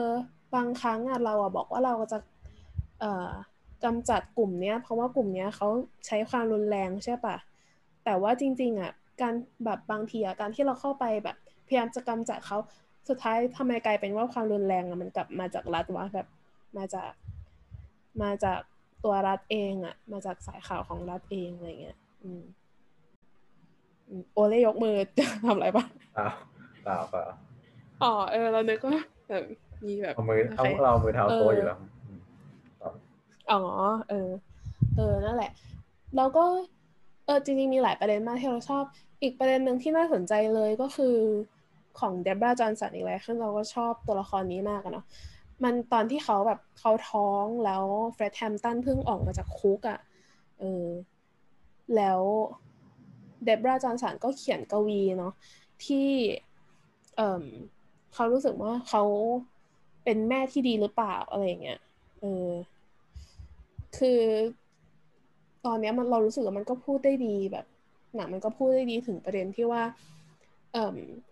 [0.56, 2.17] บางครั้งอะเราอะบอกว่าเราจะ
[3.00, 3.32] เอ่อ
[3.84, 5.67] กำจัดกลุ่มเนี้ย เพราะว่ากลุ่มเนี้ยเขา
[6.06, 7.36] ใช้ความรุนแรงใช่ปะ
[8.06, 9.34] แต่ว่าจริง ๆอะการ
[9.65, 12.58] แบบบางทีอะการที่เราเข้าไปแบบพยายามจะกำจัดเขา
[13.10, 16.28] สุดท้ายทำไมกลายเป็นว่าความรุนแรงอะมันกลับมาจากรัฐวะแบบ
[16.78, 17.12] มาจาก
[18.24, 18.60] มาจาก
[19.04, 22.44] ตัวรัฐเองอะมาจากสายข่าวของรัฐเองอะไรเงี้ยอืม
[24.34, 26.28] โอเล่ยกมือจะทำอะไรปะเปล่า
[26.84, 27.24] เปล่าเปล่า
[28.04, 29.44] อ๋อเออเรานึกว่าแบบ
[29.86, 31.80] มีแบบเอามือเอาเรามือเท้าโตอยู่แล้ว
[33.52, 33.62] อ๋อ
[34.10, 34.30] เออ
[34.98, 35.52] เออนั่นแหละ
[36.15, 36.44] แล้วก็
[37.26, 38.84] เออจริงๆมีหลายประเด็นมากที่เราชอบ
[39.22, 41.15] อีกประเด็นหนึ่งที่น่าสนใจเลยก็คือ
[41.99, 45.05] ของเดบราจอห์นสันอีกแล้วคือเราก็ชอบตัวละครนี้มากเนาะ
[45.63, 49.99] มันตอนที่เขาแบบเขาท้องแล้วเฟร็ดแฮมตันเพิ่งออกมาจากคุกอะ่ะ
[50.60, 50.86] เออ
[51.95, 52.21] แล้ว
[53.43, 55.34] เดบราจอห์นสันก็เขียนกวีเนาะ
[55.86, 56.10] ที่
[57.17, 57.45] เออ
[58.13, 59.03] เขารู้สึกว่าเขา
[60.03, 61.79] เป็นแม่ที่ดีหรือเปล่าอะไรเงี้ย
[62.19, 62.49] เออ
[63.97, 64.21] คือ
[65.65, 67.65] ตอนนี้มันเรารู้สึกว่ามันก็พูดได้ดีแบบ
[68.15, 69.81] หนังมันก็พูดได้ดีถึงประเด็นที่ว่า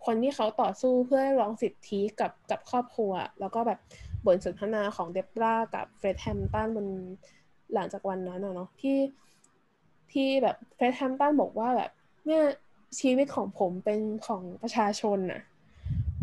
[0.06, 3.80] คนที่เขาต่อสู้เพื่อร้องสิทธิกับกับครอบครัว แล้วก็แบบ
[4.26, 6.88] บทสนทนาของเดบรากับเฟรดแฮมตันมัน
[7.74, 8.98] หลังจากวันนั้นเนาะที่
[10.12, 11.92] ที่แบบเฟรดแฮมป์ตันบอกว่าแบบ
[12.26, 12.44] เนี่ย
[13.00, 15.42] ชีวิตของผมเป็นของประชาชนน่ะ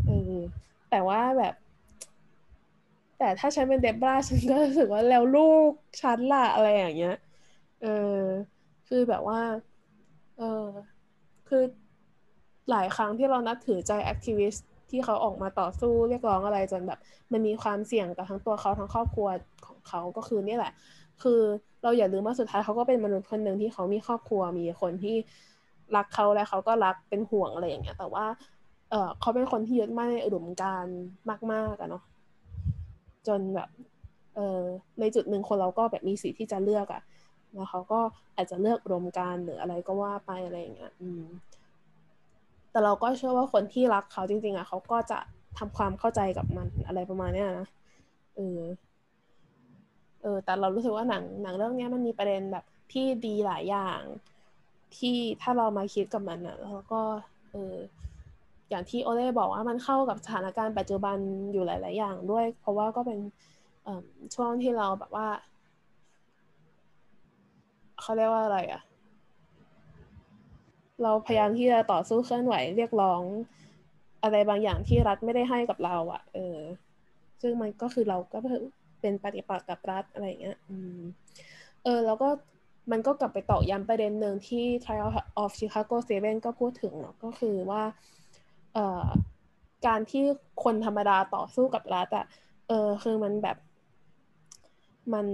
[0.06, 0.34] เออ
[0.90, 1.54] แต่ว่าแบบ
[3.18, 7.16] แต่ถ้าฉันเป็นเดบราฉันก็รู้สึกว่าแล้วลูกฉันล่ะอะไรอย่างเงี้ย
[7.82, 8.20] เออ
[8.88, 9.40] คือแบบว่า
[10.38, 10.66] เออ
[11.48, 11.62] คือ
[12.70, 16.98] หลายครั้งที่เรานับถือใจ activist ที่เขาออกมาต่อสู้เรียกร้องอะไรจนแบบ
[17.32, 19.28] มันมีความเสี่ยงกับทั้งตัวเขาทั้งครอบครัว
[19.66, 20.72] ของเขาก็คือนี่แหละ
[21.22, 21.40] คือ
[21.82, 25.16] เราอย่าลืมว่าสุดท้ายเขาก็เป็นมนุษย์คนหนึ่งที่เขามีครอบครัวมีคนที่
[25.96, 28.26] รักเขาและเขาก็รักเป็นห่วงอะไรอย่างเงี้ย แต่ว่า
[28.90, 30.84] เออเขาเป็นคนที่ยึดมั่นในอุดมการ
[31.52, 32.02] มากๆอะเนาะ
[33.28, 33.68] จนแบบ
[34.36, 34.60] เออ
[35.00, 37.02] ในจุดหนึ่งคนเราก็แบบมีสิทธิ์ที่จะเลือกอะ
[37.54, 38.00] แล้วเขาก็
[38.36, 41.22] อาจจะเลือกอุดมการหรืออะไรก็ว่าไปอะไรอย่างเงี้ย อืม
[42.70, 45.18] แต่เราก็เชื่อว่าคนที่รักเขาจริง ๆอะเขาก็จะ
[45.58, 47.68] ทำความเข้าใจกับมันอะไรประมาณเนี้ยนะ
[48.36, 48.60] เออ
[50.22, 54.00] เออแต่เรารู้สึกว่าหนังหนังเรื่องนี้มันมีประเด็นแบบที่ดีหลายอย่าง
[54.96, 57.00] ที่ถ้าเรามาคิดกับมันอะแล้วก็
[57.52, 57.76] เออ
[58.70, 61.16] อย่างที่โอเล่บอกว่ามันเข้ากับสถานการณ์ปัจจุบัน
[61.52, 63.18] อยู่หลาย ๆ อย่างด้วย เพราะว่าก็เป็น
[64.34, 65.28] ช่วงที่เราแบบว่า
[68.00, 68.80] เขาเรียกว่าอะไรอะ
[71.02, 73.22] เราพยายามที่จะต่อสู้เคลื่อนไหวเรียกร้อง
[74.22, 76.58] อะไรบางอย่างที่รัฐไม่ได้ให้กับเราอะ่ะ เออ
[77.42, 78.38] ซึ่งมันก็คือเราก็
[79.00, 81.00] เป็นปฏิปักษ์กับรัฐอะไรเงี้ย อืม
[81.84, 82.28] เออ แล้วก็
[82.90, 85.10] มันก็กลับไปต่อย้ำประเด็นหนึ่งที่ Trial
[85.42, 87.82] of Chicago 7 ก็พูดถึงเนาะก็คือว่า
[88.74, 89.06] เอ่อ
[89.86, 90.22] การที่
[90.64, 92.26] คนธรรมดาต่อสู้กับรัฐอะ
[92.68, 93.56] เออ คือมันแบบ
[95.12, 95.26] มัน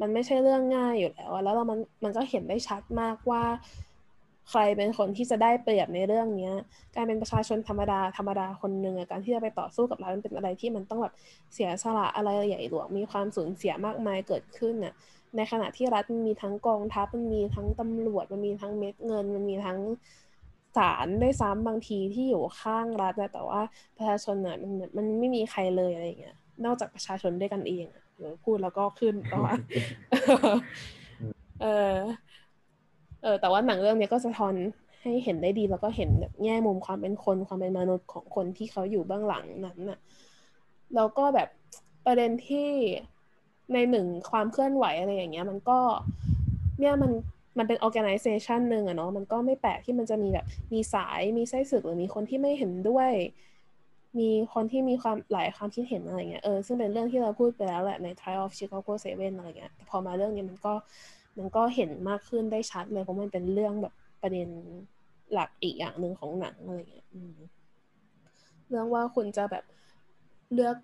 [0.00, 3.42] มันไม่ใช่เรื่องง่ายอยู่แล้ว แล้วเรามันมันก็เห็นได้ชัดมากว่า
[4.50, 6.54] ใครเป็นคนที่จะได้เปรียบในเรื่องเนี้ย
[6.94, 11.14] การเป็นประชาชนธรรมดาธรรมดาคนหนึ่งการที่จะไปต่อสู้กับรัฐมันเป็นอะไรที่มันต้องแบบ
[11.54, 14.94] เสียสละอะไรใหญ่หลวงมีความสูญเสียมากมายเกิดขึ้นน่ะ
[15.36, 19.78] ในขณะที่รัฐมันมีทั้งกองทัพมันมีทั้งตำรวจมันมีทั้งเม็ดเงิน มันมีทั้ง
[20.76, 23.60] ศาลได้ซ้ำบางทีที่อยู่ข้างรัฐแต่ว่า
[23.96, 27.86] ประชาชนน่ะมันมันไม่มีใครเลยอะไรเงี้ยนอกจากประชาชนด้วยกันเอง
[28.18, 29.54] หรือพูดแล้วก็ขึ้นแต่ว่า
[31.62, 31.94] เออ
[33.22, 34.54] เออแต่ว่าหนังเรื่องนี้ก็สะท้อน
[35.02, 39.98] ให้เห็นได้ดีแล้วก็เห็นแบบแง่มุมความเป็นคนความเป็นมนุษย์ของคนที่เขาอยู่เบื้องหลังนั้นน่ะ
[40.94, 41.48] แล้วก็แบบ
[42.06, 42.68] ประเด็นที่
[43.72, 45.78] ในหนึ่งความเคลื่อนไหวอะไรอย่างเงี้ย มันก็
[46.78, 47.10] เนี่ยมัน
[47.58, 53.10] มันเป็น organization หนึ่งอะเนาะมันก็ไม่แปลกที่มันจะมีแบบมีสายมีไส้ศึกหรือมีคนที่ไม่เห็นด้วย
[54.18, 60.72] มีคนที่มีความหลายความคิดเห็นอะไรเงี้ยเออซึ่งเป็นเรื่องที่เราพูดไปแล้วแหละใน Trial of Chicago Seven อะไรเงี้ยแต่พอมาเรื่องนี้มันก็
[61.38, 64.48] มันก็เห็นมากขึ้นได้ชัดเลยเพราะมันเป็นเรื่องแบบประเด็น
[65.32, 67.08] หลักอีกอย่างหนึ่งของหนังอะไรเงี้ย
[68.68, 69.64] เรื่องว่าคุณจะแบบ
[70.54, 70.76] เลือก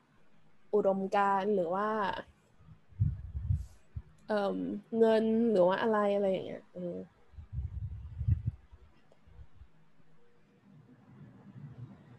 [0.75, 1.89] อุดมการหรือว่า
[4.29, 4.59] เอ่อ
[4.99, 6.97] เงินหรือว่าอะไรอะไรอย่างเงี้ยเออ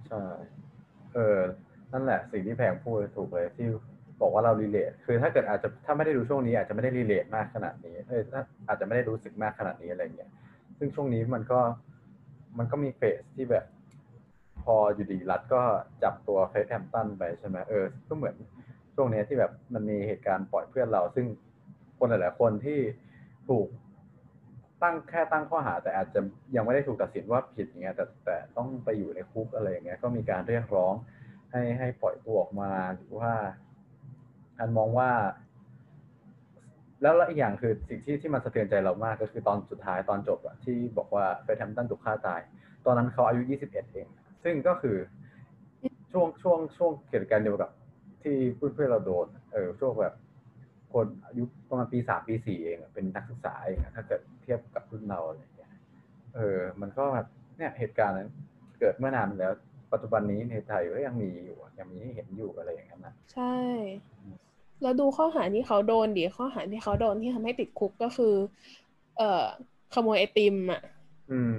[0.07, 0.23] ใช่
[1.13, 1.39] เออ
[1.91, 3.67] นั่นแหละสิ่งที่แพงพูดถูกเลยที่
[4.23, 8.21] บอกว่าเรา relate คือถ้าเกิดอาจจะถ้าไม่ได้ดูช่วงนี้ อาจจะไม่ได้ relate มากขนาดนี้เออ
[8.67, 10.31] อาจจะไม่ได้รู้สึกมากขนาดนี้อะไรเงี้ย
[10.77, 11.59] ซึ่งช่วงนี้มันก็
[12.57, 13.65] มันก็มี phase ที่แบบ
[14.63, 15.61] พออยู่ดีๆรัฐก็
[16.03, 18.35] จับตัวเฟรดแฮมป์ตันไปใช่ไหมเออก็เหมือน
[18.95, 21.25] ช่วงนี้ที่แบบมันมีเหตุการณ์ปล่อยเพื่อนเรา ซึ่ง
[21.97, 22.79] คนหลายๆคนที่
[23.49, 23.67] ถูก
[24.83, 26.19] ตั้งแค่ตั้งข้อหา แต่อาจจะ
[26.55, 30.93] ยังไม่ได้ถูกตัดสินว่าผิดอย่างเงี้ยแต่แต่ต้องไปอยู่ในคุกอะไรอย่างเงี้ยก็มีการเรียกร้อง
[31.51, 33.33] ให้ให้ปล่อยตัวออกมาหรือว่า
[34.59, 35.09] อันมองว่า
[37.01, 42.41] แล้วอีกอย่างคือสิ่งที่ที่มันสะเทือนใจเรามากก็คือตอนสุดท้ายตอนจบอะที่บอกว่าเฟรแฮมตันถูกฆ่าตาย
[42.85, 44.07] ตอนนั้นเขาอายุ 21 เอง
[44.43, 44.97] ซึ่งก็คือ
[46.11, 47.71] ช่วงช่วงช่วงเหตุการณ์เดียวกับ
[48.23, 50.15] ที่เพื่อนๆเราโดน เออช่วงแบบ
[50.93, 55.71] คนอายุประมาณปีสามปีสี่เองเป็นนักศึกษาเองถ้าเกิดเทียบกับรุ่นเราอะไรอย่างเงี้ย
[56.35, 58.29] เออ มันก็แบบเนี่ยเหตุการณ์นั้น
[58.79, 59.51] เกิดเมื่อนานแล้ว
[59.93, 63.55] ปัจจุบันนี้ในไทยก็ยังมีอยู่ยังมีให้เห็นอยู่อะไรอย่างนั้นนะใช่
[64.83, 68.33] แล้วดูข้อหาที่เขาโดนดิข้อหาที่เขาโดนที่ทำให้ติดคุกก็คือ
[69.17, 69.43] เอ่อ
[69.93, 70.81] ขโมยไอติมอะ
[71.31, 71.55] อืม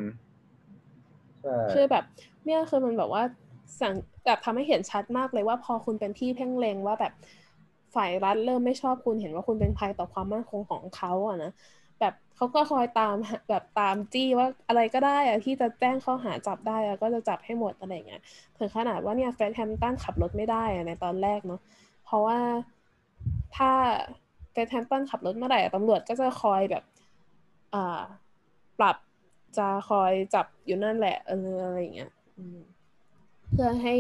[1.40, 2.04] ใช่คือแบบ
[2.44, 3.22] เนี่ยคือมันแบบว่า
[3.80, 7.12] สั่งแบบทำให้เห็นชัดมากเลยว่าพอคุณเป็นที่เพ่งเลงว่าแบบ
[7.94, 11.50] ฝ่ายรัฐเริ่มไม่ชอบคุณเห็นว่าคุณเป็นภัยต่อความมั่นคงของเขาอะนะ
[12.00, 13.14] แบบเขาก็คอยตาม
[13.50, 18.20] แบบตามจี้ว่าอะไรก็ได้อะที่จะแจ้งข้อหาจับได้อะก็จะจับให้หมดอะไรเงี้ย
[18.58, 21.60] ถึงขนาดว่าเนี่ยเฟรดแฮมตันขับรถไม่ได้อะในตอนแรกเนาะ
[22.04, 22.38] เพราะว่า
[23.56, 23.70] ถ้า
[24.50, 26.84] เฟรดแฮมตันขับรถเมื่อไหร่ตำรวจก็จะคอยแบบ
[27.74, 28.02] อ่า
[28.78, 28.96] ปรับ
[29.58, 32.10] จะคอยจับอยู่นั่นแหละเอออะไรเงี้ย
[33.50, 33.94] เพื่อให้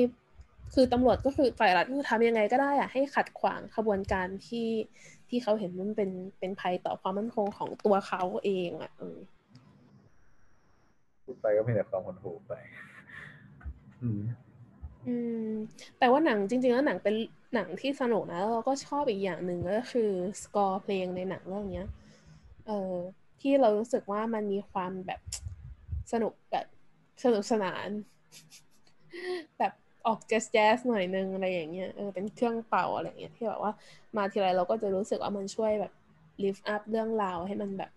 [0.74, 4.68] คือตำรวจก็คือฝ่ายรัฐก็ทำยังไงก็ได้อะให้ขัดขวางขบวนการที่
[5.28, 9.18] ที่เขาเห็นมันเป็นเป็นภัยต่อความมั่นคงของตัวเขาเองอะเออ
[11.24, 12.52] พูดไปก็เพียงแต่ความคนถูกไป
[14.02, 14.20] อืม
[15.08, 15.16] อื
[15.48, 15.50] ม
[15.98, 17.14] แต่ว่าหนังจริง ๆ แล้วหนังเป็น
[17.54, 20.10] หนังที่สนุกนะแล้วเราก็ชอบอีกอย่างหนึ่งก็คือ
[20.42, 21.82] สกอร์เพลงในหนังเรื่องนี้
[22.66, 22.94] เออ
[23.40, 25.20] ที่เรารู้สึกว่ามันมีความแบบ
[26.12, 26.66] สนุกแบบ
[27.24, 27.88] สนุกสนาน
[29.58, 29.72] แบบ
[30.06, 33.72] ออกแจ๊สแจ๊สหน่อยนึงอะไรอย่างเงี้ยเออเป็นเครื่องเป่าอะไรเงี้ยที่แบบว่า
[34.16, 35.92] มาทีไรเราก็จะรู้สึกว่ามันช่วยแบบ
[36.42, 37.90] lift up เรื่องราวให้มันแบบ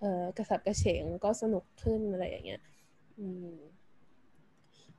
[0.00, 2.60] เออกระฉับกระเฉงก็สนุกขึ้นอะไรอย่างเงี้ย
[3.18, 3.54] อืม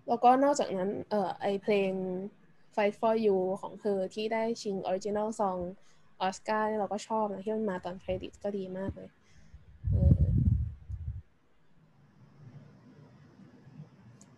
[0.07, 1.91] แล้วก็นอกจากนั้น เออไอ้เพลง
[2.77, 5.59] Fight for You ของเธอที่ได้ชิง Original Song
[6.21, 9.09] ออสการ์เราก็ชอบนะที่มันมาตอนเครดิตก็ดีมากเลย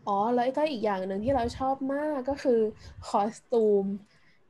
[0.08, 2.60] อ๋อแล้วก็อีกอย่างหนึ่งที่เราชอบมากก็คือ
[3.10, 3.86] costume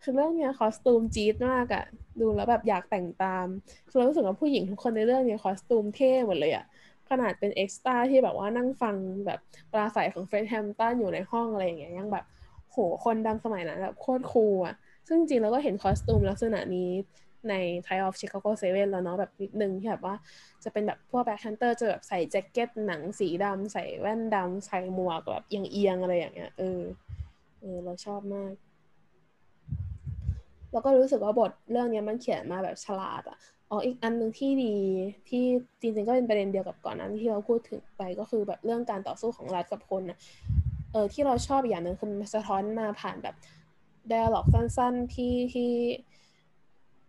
[0.02, 1.84] คือเรื่องเนี้ย costume จี๊ดมากอะ
[2.20, 3.48] ดูแล้วแบบอยากแต่งตาม
[3.90, 6.66] คือเรารู้สึกว่าผู้หญิงทุกคนในเรื่องเนี้ย costume เท่หมดเลยอะ
[7.10, 9.40] ขนาดเป็น extra ที่แบบว่านั่งฟังแบบ
[9.72, 12.26] ปราศรัยของเฟรดแฮมป์ตันอยู่ในห้องอะไรอย่างเงี้ยยังแบบ
[12.72, 14.76] โหคนดำสมัยนั้นแบบโคตร cool อะ
[15.08, 16.92] ซึ่งจริงเราก็เห็น costume ลักษณะนี้
[17.50, 17.54] ใน
[17.86, 20.16] Trial of Chicago 7 แล้วเนาะแบบนิดนึงที่แบบว่า
[20.64, 26.82] จะเป็นแบบพวกแบ็คฮันเตอร์จะแบบใส่แจ็คเก็ตหนังสีดำใส่แว่นดำใส่หมวกแบบเอียงๆอะไรอย่างเงี้ยเออ
[27.60, 28.54] เออเราชอบมาก
[30.72, 33.38] แล้วก็รู้สึกว่าบทเรื่องนี้มันเขียนมาแบบฉลาดอะ
[33.70, 34.76] อ๋ออีกอันหนึ่งที่ดี
[35.30, 35.44] ที่
[35.82, 40.18] จริงๆก็เป็นประเด็นเดียวกับก่อนนั้นที่เราพูดถึงไปก็คือแบบเรื่องการต่อสู้ของรัฐกับคนนะ
[40.92, 43.36] เออที่เราชอบอย่างหนึ่งคือมันสะท้อนมาผ่านแบบ
[44.12, 45.72] d ด a l ล็อกสั้นๆที่ที่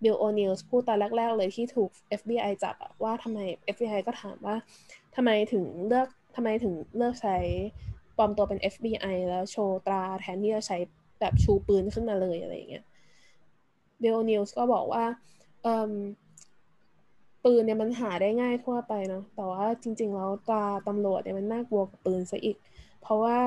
[0.02, 3.38] บิลโอนิลส์พูดตอนแรก ๆ เลยที่ถูก FBI จับอะว่าทำไม
[3.74, 4.56] FBI ก็ถามว่า
[5.16, 7.36] ทำไมถึงเลือกทำไมถึงเลือกใช้
[8.16, 10.78] ปลอมตัวเป็น FBI แล้วโชว์ตราแทนที่จะใช้
[11.20, 12.84] แบบชูปืนขึ้นมาเลยอะไรอย่างเงี้ย
[14.02, 15.04] บิลโอนิลส์ก็บอกว่า
[17.44, 22.56] ปืนเนี่ยมันหาได้ง่ายทั่วไปเนาะแต่ว่าจริง ๆ แล้วตราตำรวจเนี่ยมันน่ากลัวกว่าปืนซะอีก
[23.02, 23.38] เพราะว่า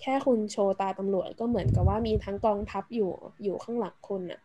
[0.00, 3.10] แค่คุณโชว์ตราตำรวจก็เหมือนกับว่ามีทั้งกองทัพอยู่
[3.42, 4.40] อยู่ข้างหลังคุณอะ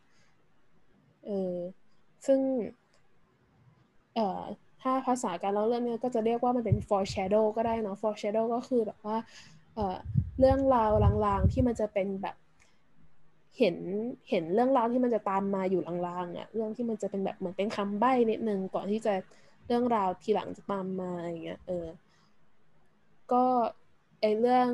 [1.25, 1.55] เออ
[2.25, 2.39] ซึ่ง
[4.15, 4.43] เอ่อ
[4.81, 9.17] ถ้าภาษาการเล่าเรื่องเนี่ยก็จะเรียกว่ามันเป็น foreshadow ก็ได้เนาะ foreshadow ก็คือแบบว่า
[9.75, 9.95] เอ่อ
[10.39, 10.91] เรื่องราว
[11.25, 12.35] ลางๆที่มันจะเป็นแบบ
[13.57, 13.77] เห็น
[14.29, 19.13] เห็นเรื่องราวที่มันจะตามมาอยู่ลางๆอะ่ะ เรื่องที่มันจะเป็นแบบเหมือนเป็นคำใบ้นิดนึงก่อนที่จะ
[19.67, 21.87] เรื่องราวทีหลังจะตามมาอะไรเงี้ยเออ
[23.31, 23.43] ก็
[24.21, 24.69] ไอเรื่อง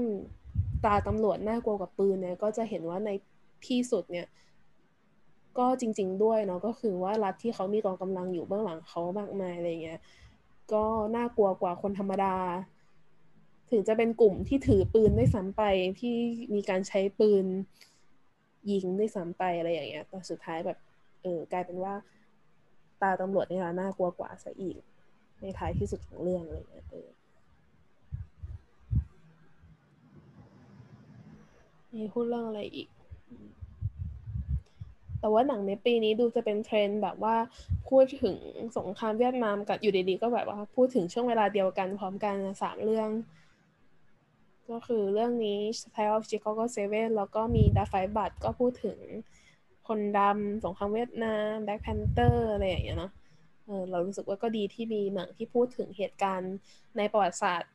[0.86, 3.10] ตาตำรวจน่ากลัวกับปืนเนี่ยก็จะเห็นว่าใน
[3.68, 4.28] ที่สุดเนี่ย
[5.58, 10.00] ก็จริง ๆ ด้วยเนาะก็คือว่ารัฐที่เขามีกองกำลังอยู่เบื้องหลังเขามากมายอะไรเงี้ย
[10.74, 10.84] ก็
[11.16, 12.36] น่ากลัวกว่าคนธรรมดา
[13.70, 15.64] ถึงจะเป็นกลุ่มที่ถือปืนได้ซ้ำไป
[16.00, 16.16] ที่
[16.56, 17.46] มีการใช้ปืน
[18.72, 20.78] ยิงได้วยซ้ำไปอะไรอย่างเงี้ยแต่สุดท้ายแบบ
[21.22, 21.94] เออกลายเป็นว่า
[23.02, 24.80] ตาตำรวจเนี่ยน่ากลัวกว่าซะอีก
[25.42, 27.08] ในท้ายที่สุดของเรื่องอะไรเงี้ยเออ
[31.96, 32.88] มีพูดเรื่องอะไรอีก
[35.20, 37.36] แต่ว่าหนังในปีนี้ดูจะเป็นเทรนด์แบบว่า
[37.90, 38.38] พูดถึง
[38.78, 43.10] สงครามเวียดนามกับอยู่ดีๆก็แบบว่าพูดถึงช่วงเวลาเดียวกันพร้อมกันสามเรื่อง
[44.72, 48.98] ก็คือเรื่องนี้ Style of Chicago Seven แล้วก็มี The Five Blood ก็พูดถึง
[49.88, 53.12] คนดำสงครามเวียดนาม Black Panther อะไรอย่างเงี้ยเนาะ
[53.66, 56.54] เออเรารู้สึกว่าก็ดีที่มีหนังที่พูดถึงเหตุการณ์
[56.98, 57.72] ในประวัติศาสตร์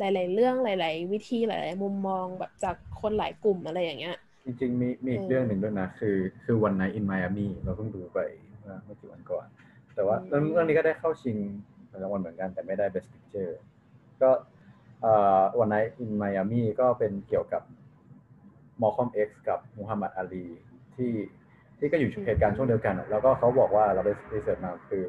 [0.00, 8.18] หลาย ๆ เรื่องหลาย ๆ วิธีหลาย ๆ มุมมองแบบจากคนหลายกลุ่มอะไรอย่างเงี้ย จริง ๆ มีมีอีกเรื่องหนึ่งด้วยนะ คือคือวันไน in Miami เราเพิ่งดูไป
[8.60, 9.46] เมื่อไม่กี่วันก่อน
[9.94, 11.36] แต่ว่าเรื่องนี้ก็ได้เข้าชิง
[12.02, 13.52] รางวัลเหมือนกันแต่ไม่ได้ Best Picture
[14.22, 14.30] ก็
[15.58, 17.62] วันไนอินไมอามีก็เป็นเกี่ยวกับ
[18.80, 20.46] มอลคอมเอ็กซ์กับมูฮัมหมัดอาลี
[20.94, 21.12] ที่
[21.78, 25.02] ที่ก็อยู่เหตุการณ์ช่วงเดียวกัน แล้วก็เขาบอกว่าเราไปรีเสิร์ชมาคือ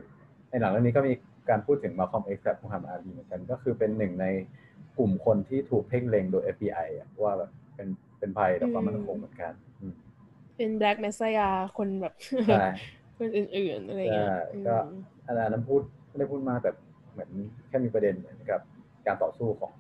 [0.49, 1.13] ในหนังเรื่องนี้ก็มี
[1.49, 4.70] การพูดถึงมาคอมเอ็กซ์กับมูฮัมหมัดอาลีเหมือนกัน ก็คือเป็นหนึ่งในก
[5.01, 6.87] ลุ่มคนที่ถูกเพ่งเล็งโดย FBI
[7.23, 7.87] ว่าแบบเป็น
[8.19, 9.53] เป็นภัยต่อความมั่นคงเหมือนกัน
[10.57, 12.13] เป็นแบล็กเมสซายาคนแบบ
[13.17, 14.33] คนอื่นๆอะไรเงี้ย
[14.67, 14.75] ก็
[15.27, 16.69] อันนั้นพูดไม่ได้พูดมาแต่
[17.11, 17.31] เหมือน
[17.67, 18.59] แค่มีประเด็นเหมือนกับ
[19.07, 19.71] การต่อสู้ของ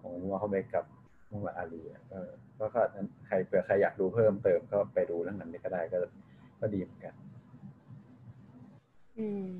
[0.00, 0.84] ของมูฮัมหมัดกับ
[1.30, 5.98] มูฮัมหมัดอาลีเออก็ก็นั้นใครเผื่อใครอยากดูเพิ่มเติมก็ไปดูเรื่องนั้นก็ได้ก็
[6.60, 7.14] ก็ดีเหมือนกัน
[9.18, 9.50] อืม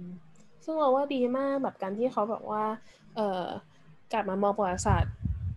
[0.65, 2.65] ซึ่งเราว่าดีมากแบบการที่เขาบอกว่า
[3.17, 3.47] เอ่อ
[4.13, 5.15] กลับมามองประวัติศาสตร์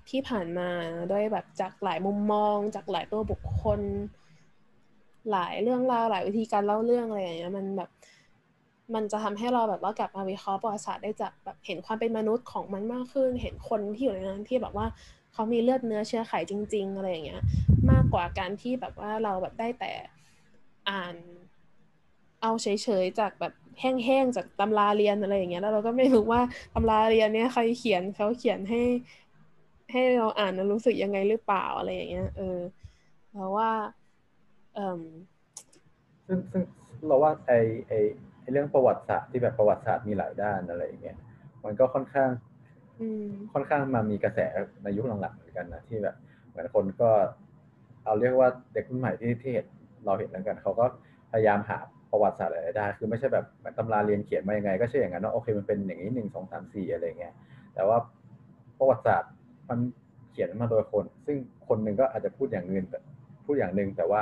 [0.10, 0.70] ที่ผ่านมา
[1.12, 3.80] ด้วยแบบจากหลายมุมมอง จากหลายตัวบุคคล
[5.32, 7.89] หลายเรื่องราวหลายวิธีการเล่าเรื่องอะไรอย่างเงี้ยมันแบบ
[8.93, 14.88] มันจะทำให้เราแบบว่ากลับมาวิเคราะห์ประวัติศาสตร์ได้จากแบบเห็นความเป็นมนุษย์ของมันมากขึ้น เห็นคนที่อยู่ในนั้นที่แบบว่า
[15.34, 17.41] เขามีเลือดเนื้อเชื้อไขจริง ๆ อะไรอย่างเงี้ย
[17.91, 19.91] มากกว่าการที่แบบว่าเราแบบได้แต่
[20.89, 21.16] อ่าน
[22.41, 22.68] เอาเฉ
[23.04, 26.41] ยๆจากแบบ แห้งๆจากตำราเรียนอะไรอย่างเงี้ยแล้วเราก็ไม่รู้ว่า
[26.74, 28.82] ตำราเรียนเนี้ยใครเขียนเขาเขียนให้
[29.91, 32.59] ให้เราอ่านแล้วรู้สึกยังไงหรือเปล่าอะไรอย่างเงี้ยเออ
[33.34, 33.71] เพราะว่า
[34.76, 35.01] เออ
[36.28, 36.63] ซึ่งซึ่ง
[37.07, 37.51] เราว่าไอ
[37.88, 37.93] ไอ
[38.51, 41.17] เรื่องประวัติศาสตร์ที่แบบประวัติศาสตร์มีหลายด้านอะไรอย่างเงี้ย
[41.63, 42.30] มันก็ค่อนข้าง
[43.53, 44.39] ค่อนข้างมามีกระแส
[44.84, 46.15] ในยุคหลังๆเหมือนกันนะที่แบบ
[46.49, 47.09] เหมือนคนก็
[48.03, 49.53] เอาเรียกว่าเด็กรุ่นใหม่ที่ที่
[50.05, 50.86] เราเห็นแล้วกันเขาก็
[51.32, 51.80] พยายามหา
[52.14, 53.45] ประวัติศาสตร์อะไรได้ คือไม่ใช่แบบ
[53.78, 57.34] ตำราเรียนเขียนมายังไง ก็ใช่อย่างนั้นว่าโอเคมันเป็นอย่างนี้หนึ่งสองสามสี่อะไรเงี้ย
[57.74, 57.97] แต่ว่า
[58.78, 59.32] ประวัติศาสตร์
[59.70, 59.80] มัน
[60.32, 61.38] เขียนมาโดยคน ซึ่ง
[61.68, 62.86] คนหนึ่งก็อาจจะพูดอย่างนึง
[63.45, 64.22] พูดอย่างหนึ่งแต่ว่า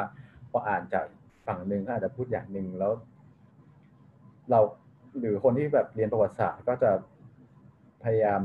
[0.52, 1.06] พออ่านจาก
[1.48, 2.92] ฝั่งหนึ่งก็อาจจะพูดอย่างหนึ่งแล้ว
[4.50, 4.60] เรา
[5.20, 6.92] หรือคนที่แบบเรียนประวัติศาสตร์ก็จะ
[8.04, 8.42] พยายาม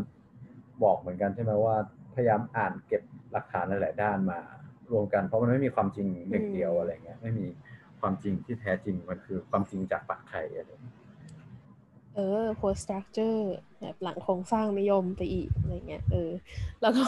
[0.84, 1.76] บอกเหมือนกันใช่ไหมว่า
[2.14, 4.38] พยายามอ่านเก็บหลักฐานหลาย ๆ ด้านมา
[4.92, 7.46] รวมกันเพราะมันไม่มีความจริงหนึ่งเดียวอะไรเงี้ยไม่มี
[8.08, 10.70] ความจริงที่แท้จริงมันคือความจริงจากปากใครอะไร
[12.14, 13.40] เออ post structure
[13.80, 16.30] แบบหลังโครงสร้างนิยมไปอีกอะไรเงี้ยเออ
[16.82, 17.04] แล้วก็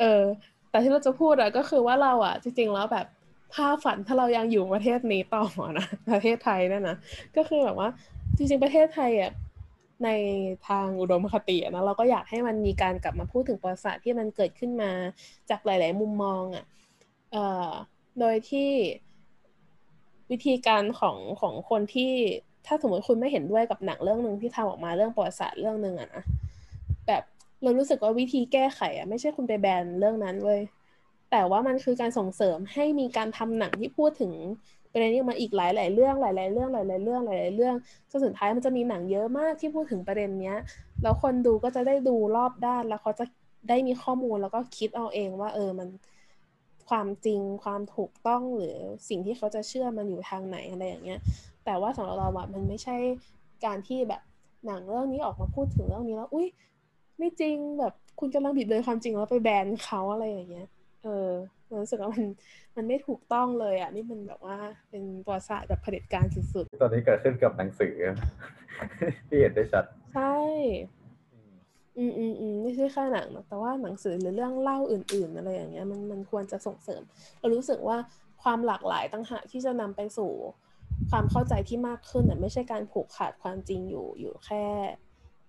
[0.00, 0.22] เออ
[0.70, 3.06] แต่ที่เราจะพูดอะก็คือว่าเราอะจริงๆแล้วแบบ
[3.54, 5.44] ภาพฝันถ้าเรายังอยู่ประเทศนี้ต่อ
[5.78, 6.96] นะประเทศไทยนั่นนะ
[7.36, 7.88] ก็คือแบบว่า
[8.36, 9.32] จริงๆประเทศไทยอะ
[10.04, 10.08] ใน
[10.68, 14.90] ทางอุดมคตินะเราก็อยากให้มันมีการกลับมาพูดถึงประวัติศาสตร์ที่มันเกิดขึ้นมา
[15.50, 16.64] จากหลาย ๆ มุมมองอะ
[17.32, 17.70] เอ่อ
[18.20, 18.70] โดยที่
[20.32, 22.12] วิธีการของของคนที่
[22.66, 26.22] ถ้าสมมติคุณไม่เห็นด้วยกับหนังเรื่องหนึ่งที่ทำออกมาเรื่องประวัติศาสตร์เรื่องหนึ่งอะนะ
[27.06, 27.22] แบบ
[27.62, 30.60] เรารู้สึกว่าวิธีแก้ไขอะไม่ใช่คุณไปแบนเรื่องนั้นเว้ย
[31.30, 34.32] แต่ว่ามันคือการส่งเสริมให้มีการทำหนังที่พูดถึง
[34.92, 37.74] ประเด็นนี้มาอีกหลายๆเรื่องหลายๆเรื่องหลายๆเรื่องหลายๆเรื่อง
[38.10, 40.56] จนสุดท้ายมันจะมีหนังเยอะมากที่พูดถึงประเด็นเนี้ย
[41.02, 43.24] แล้วคนดูก็จะได้ดูรอบด้านแล้วเขาจะ
[43.68, 45.88] ได้มีข้อมูลแล้วก็คิดเอาเองว่า เออมัน
[46.90, 48.76] ความจริงความถูกต้องหรือ
[49.08, 51.20] สิ่งที่เขาจะเชื่อมันอยู่ทางไหนอะไรอย่างเงี้ย
[51.64, 52.96] แต่ว่าสำหรับเราอะมันไม่ใช่
[53.64, 54.22] การที่แบบ
[54.66, 56.46] หนังเรื่องนี้ออกมาพูดถึงเรื่องนี้แล้ว อุ้ย
[57.18, 60.66] ไม่จริงแบบคุณกำลังบิดเบือนความจริงแล้วไปแบนเขาอะไรอย่างเงี้ย
[61.04, 61.28] เออ
[61.82, 62.24] รู้สึกว่ามัน
[62.76, 64.56] มันไม่ถูกต้องเลยอะ นี่มันแบบว่า
[64.90, 67.94] เป็นประวัติศาสตร์แบบเผด็จการสุดๆ ตอนนี้เกิดขึ้นกับหนังสือ
[69.28, 70.36] ที่เห็นได้ชัดๆใช่
[71.98, 77.02] อืมอืมอืมไม่ใช่แค่หนังนะแต่ว่าหนังสือหรือเรื่องเล่าอื่น ๆ อะไรอย่างเงี้ยมันมันควรจะส่งเสริม
[77.40, 77.96] เรารู้สึกว่า
[78.42, 80.32] ความหลากหลายตั้งหากที่จะนำไปสู่
[81.10, 84.64] ความเข้าใจที่มากขึ้นอะไม่ใช่การผูกขาดความจริงอยู่อยู่แค่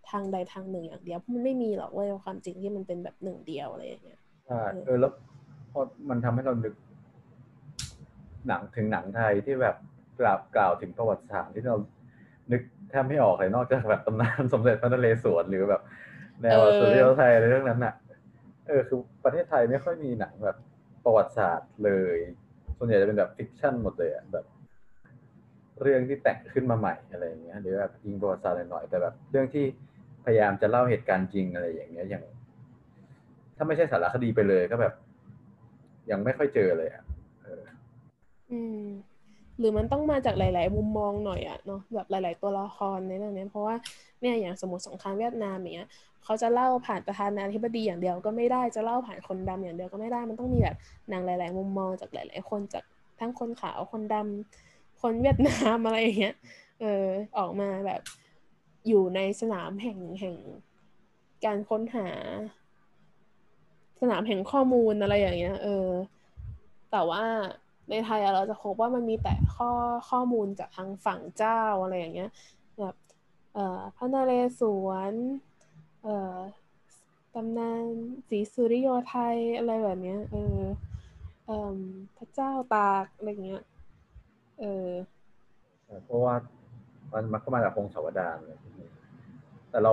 [0.09, 5.11] ทางใดทางหนึ่งอย่างเดียวเพราะมันไม่มีหรอกเว้ยความจริงที่มันเป็นแบบหนึ่งเดียวอะไรอย่างเงี้ยใช่เออแล้ว
[5.71, 6.73] พอมันทำให้เรานึก
[8.47, 9.75] หนังถึงหนังไทยที่แบบ
[10.19, 11.75] กล่าวกล่าวถึงประวัติศาสตร์ที่เรา
[12.51, 15.81] นึกแทบไม่ออกเลยนอกจากแบบตำนานสมเด็จพระนเรศวรหรือแบบ
[16.43, 17.93] แนวเออสุริโยไทยอะไรเรื่องนั้นอะ
[18.67, 20.57] เออคือประเทศไทยไม่ค่อยมีหนังแบบ
[21.03, 22.17] ประวัติศาสตร์เลย
[22.77, 24.45] ส่วนใหญ่จะเป็นแบบ fiction หมดเลยอะแบบ
[25.81, 29.65] เรื่องที่แต่งขึ้นมาใหม่อะไรอย่างเงี้ยหรือแบบยิงประวัติศาสตร์หน่อยๆแต่แบบ เรื่องที่
[30.25, 32.23] พยายามจะเล่าเหตุการณ์จริงอะไรอย่างเงี้ยอย่าง
[33.55, 34.93] ถ้าไม่ใช่สารคดีไปเลยก็แบบ
[36.11, 37.03] ยังไม่ค่อยเจอเลยอะ
[37.43, 37.61] เออ
[38.51, 38.79] อืม
[39.59, 43.75] หรือมันต้องมาจากหลาย ๆ มุมมองหน่อยอะเนาะแบบหลาย ๆ ตัวละครในเรื่องเนี้ยเพราะว่า
[44.23, 45.89] เนี่ยอย่างสมมติสงครามเวียดนามอย่างเนี้ย
[46.23, 50.77] เขาจะเล่าผ่านประธานาธิบดีอย่างเดียวก็ไม่ได้จะเล่าผ่านคนดำอย่างเดียวก็ไม่ได้มันต้องมีแบบ
[51.09, 52.83] หนังหลาย ๆ มุมมองจากหลาย ๆ คนจาก
[53.19, 56.35] ทั้งคนขาวคนดำคนเวียดนามอะไรอย่างเงี้ย
[56.81, 57.05] เออ
[57.37, 58.01] ออกมาแบบ
[58.87, 60.35] อยู่ในสนามแห่งแห่ง
[61.45, 62.07] การค้นหา
[64.01, 65.89] สนามแห่งข้อมูลอะไรอย่างเงี้ย เออ
[66.91, 67.23] แต่ว่า
[67.89, 69.71] ในไทยเราจะพบว่ามันมีแต่ข้อ
[70.09, 72.29] ข้อมูลจากทางฝั่งเจ้าอะไรอย่างเงี้ย
[72.79, 72.95] แบบ
[73.95, 75.13] พระนเรศวร
[76.03, 76.37] เอ่อ
[77.33, 77.85] ตำนาน
[78.29, 80.61] ศรีสุริโยไทยอะไรแบบเนี้ยเออ
[81.45, 81.77] เอ่ม
[82.17, 83.63] พระเจ้าตากอะไรอย่างเงี้ย
[84.59, 84.89] เออ
[86.05, 86.35] เพราะว่า
[87.13, 88.57] มันมันก็มาจากพงศาวดารเลย
[89.69, 89.91] แต่เรา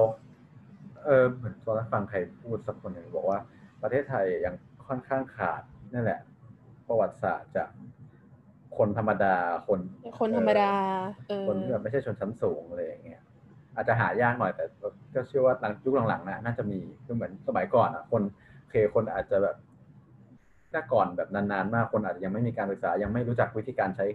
[1.05, 3.39] เออเหมือนตอนนั้นฟังใครพูดสักคนหนึ่งบอกว่า
[3.83, 4.55] ประเทศไทยยัง
[4.87, 6.21] ค่อนข้างขาดนั่นแหละ
[6.89, 7.69] ประวัติศาสตร์จาก
[8.79, 9.37] คนธรรมดา
[9.69, 9.81] คน
[10.21, 10.73] คนธรรมดา
[11.29, 13.21] เออคนที่แบบไม่ใช่ชนชั้นสูงอะไรอย่างเงี้ย
[13.81, 14.65] อาจจะหายากหน่อยแต่
[15.15, 18.23] ก็เชื่อว่าหลังยุคหลังๆนะน่าจะมีก็เหมือนสมัยก่อนอะ คน
[18.71, 19.57] เคคนอาจจะแบบ
[20.73, 24.07] ถ้าก่อนแบบนานๆ มากคนอาจจะยังไม่มีการศึกษายังไม่รู้จักวิธีการใช้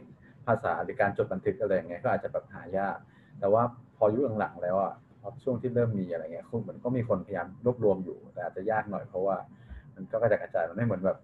[0.47, 2.97] ภาษาหรือการจดบันทึกอะไรเงี้ยก็อาจจะแบบหายาก
[3.39, 3.63] แต่ว่า
[3.97, 9.37] พอยุคหลังๆแล้วอะพอช่วงที่เริ่มมีอะไรเงี้ยคุณเหมือนก็มีคนพยายามรวบรวมอยู่ แต่อาจจะยากหน่อยเพราะว่า
[9.95, 11.17] มันก็กระจายกระจายมันไม่เหมือนแบบ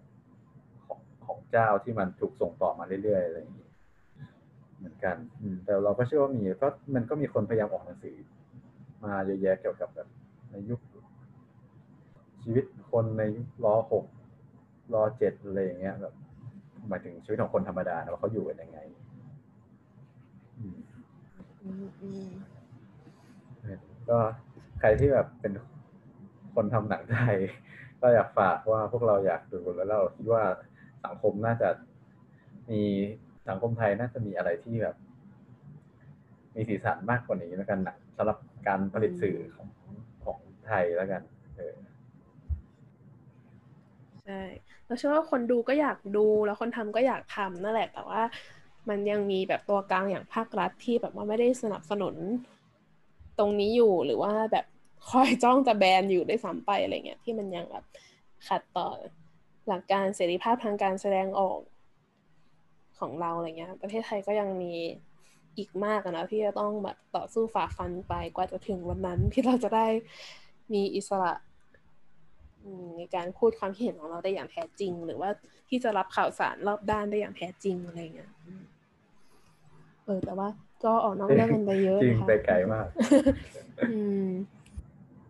[0.86, 3.68] ของของเจ้าที่มันถูกส่งต่อมาเรื่อยๆอะไรอย่างงี้
[4.78, 5.16] เหมือนกัน
[5.64, 8.16] แต่เราก็เชื่อว่ามีก็มันก็มีคนพยายามออกหนังสือ
[9.04, 10.08] มาเยอะแยะเกี่ยวกับแบบ
[10.50, 10.80] ในยุค
[12.42, 14.04] ชีวิตคนในยุครอหก
[14.94, 16.14] รอเจ็ดอะไรอย่างเงี้ยแบบ
[16.88, 18.78] หมายถึงชีวิตของคนธรรมดานะว่าเขาอยู่กันยังไง
[20.58, 20.76] อืม
[21.64, 22.30] อืมอืม
[24.10, 24.18] ก็
[24.80, 25.52] ใครที่แบบเป็น
[26.54, 27.36] คนทำหนังไทย
[28.00, 30.42] ก็อยากฝากว่าพวกเราอยากดูแล้วเราคิดว่า
[31.04, 31.68] สังคมน่าจะ
[32.70, 32.82] มี
[33.48, 34.96] สังคมไทยน่าจะมีอะไรที่แบบ
[36.54, 39.68] มีสีสันมากกว่านี้แล้วกันนะสำหรับ การผลิตสื่อของ
[40.24, 41.22] ของไทยแล้วกัน
[41.56, 41.74] เออ
[44.24, 44.42] ใช่
[44.86, 48.22] เราเชื่อว่าคนดูก็อยากดูแล้วคนทำก็อยากทำนั่นแหละ แต่ว่า
[48.88, 52.14] มันยังมีแบบตัวกลางอย่างภาครัฐที่แบบว่าไม่ได้สนับสนุน
[53.38, 54.66] ตรงนี้อยู่หรือว่าแบบ
[55.10, 57.84] คอยจ้องจะแบนอยู่ได้วยซ้ำไปอะไรเงี้ยที่มันยังแบบ
[58.48, 58.88] ขัดต่อ
[59.68, 61.58] หลักการเสรีภาพทางการแสดงออก
[62.98, 64.74] ของเราอะไรเงี้ย ประเทศไทยก็ยังมี
[65.58, 69.86] อีกมากอะนะที่จะต้องแบบต่อสู้ฝ่าฟันไปกว่าจะถึงวันนั้นที่เราจะได้
[70.72, 71.32] มีอิสระ
[72.64, 75.30] อืมในการพูดความคิดเห็นของเราได้อย่างแท้จริง หรือว่า
[75.68, 78.62] ที่จะรับข่าวสารรอบด้านได้อย่างแท้จริงอะไรเงี้ยอืม
[80.04, 80.48] เออแต่ว่า
[80.84, 82.86] ก็ออกนอกเรื่องกันไปเยอะจริงนะคะไปไกลมาก
[83.90, 84.26] อืม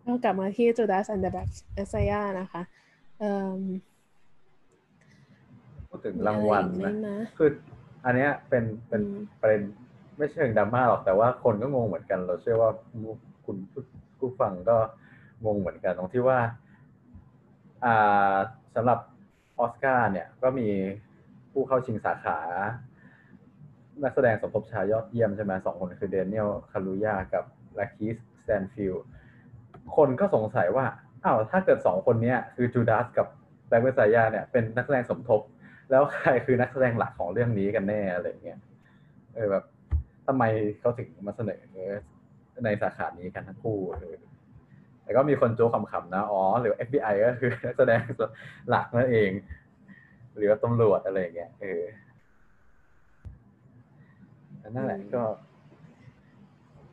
[0.05, 2.61] ก็กลับมาที่ Judas and the Black Messiah นะคะ
[3.19, 3.61] เอ่ม
[5.89, 7.49] พูดถึงรางวัลมีอะไรอีกไหมนะนะคือ
[8.05, 9.61] อันเนี้ยเป็นเป็นอืมประเด็น
[10.17, 12.71] ไม่ใช่เชิงดราม่าหรอกแต่ว่าคนก็งงเหมือนกัน เราเชื่อว่า
[13.45, 13.57] คุณ
[14.19, 14.77] ผู้ฟังก็
[15.45, 16.39] งงเหมือนกันตรงที่ว่า
[18.75, 18.99] สำหรับ
[19.59, 20.69] ออสการ์เนี่ยก็มี
[21.51, 22.39] ผู้เข้าชิงสาขา
[24.03, 27.43] นักแสดงสมทบชายยอดเยี่ยมใช่ไหมสองคนคือ Daniel Kaluuya กับ
[27.77, 28.95] LaKeith Stanfield
[29.95, 30.85] คนก็สงสัยว่า
[31.23, 33.27] อ้าวถ้าเกิดสองคนนี้คือ Judas กับ
[33.67, 35.41] Black Messiah เนี่ยเป็นนักแสดงสมทบ
[35.91, 38.59] แล้วใครคือนักแสดงหลักของเรื่องนี้กันแน่อะไรเงี้ย
[39.35, 39.63] เออแบบ
[40.27, 40.43] ทำไม
[40.79, 41.61] เขาถึงมาเสนอ
[42.65, 43.79] ในสาขานี้กันทั้งคู่
[45.03, 48.01] แต่ก็มีคนโจ้คำๆนะ อ๋อ หรือ FBI ก็คือแสดง
[48.69, 49.31] หลักนั่นเอง
[50.35, 51.83] หรือว่าตำรวจอะไรอย่างเงี้ย เออ
[54.69, 55.23] นั่นแหละก็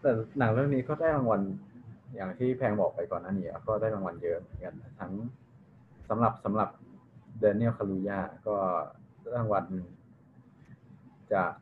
[0.01, 1.41] แต่หนังเรื่องนี้ก็ได้รางวัล
[2.15, 5.13] อย่างที่แพงบอกไปก่อนหน้านี้ก็ได้รางวัลเยอะเหมือนกัน ทั้ง
[6.09, 6.71] สำหรับสำหรับ
[7.39, 8.57] เดนเนียลคารูยาก็
[9.35, 9.65] รางวัล
[11.35, 11.53] จาก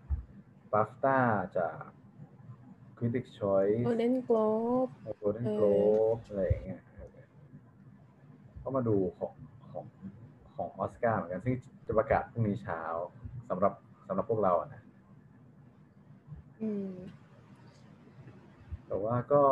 [0.73, 1.19] บัฟต้า
[1.59, 1.79] จาก
[2.99, 4.91] Critics Choice Golden Globe
[5.23, 6.83] Golden Globe อะไรอย่างเงี้ย
[8.63, 9.33] ก็มาดูของ
[9.71, 9.85] ของ
[10.57, 11.55] ของออสการ์เหมือนกันซึ่ง
[11.87, 12.81] จะประกาศพรุ่งนี้เช้า
[13.49, 13.73] สำหรับ
[14.09, 14.83] สำหรับพวกเราอะนะ
[16.63, 16.91] อืม
[18.87, 19.43] แต่ว่าก็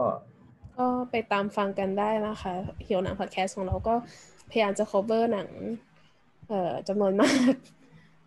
[0.79, 2.55] ก็ไปตามฟังกันได้นะคะ
[2.85, 3.95] เหี่ยวหนังพอดแคสต์ของเราก็
[4.51, 5.49] พยายามจะ cover หนัง
[6.49, 7.53] เอ่อจำนวนมาก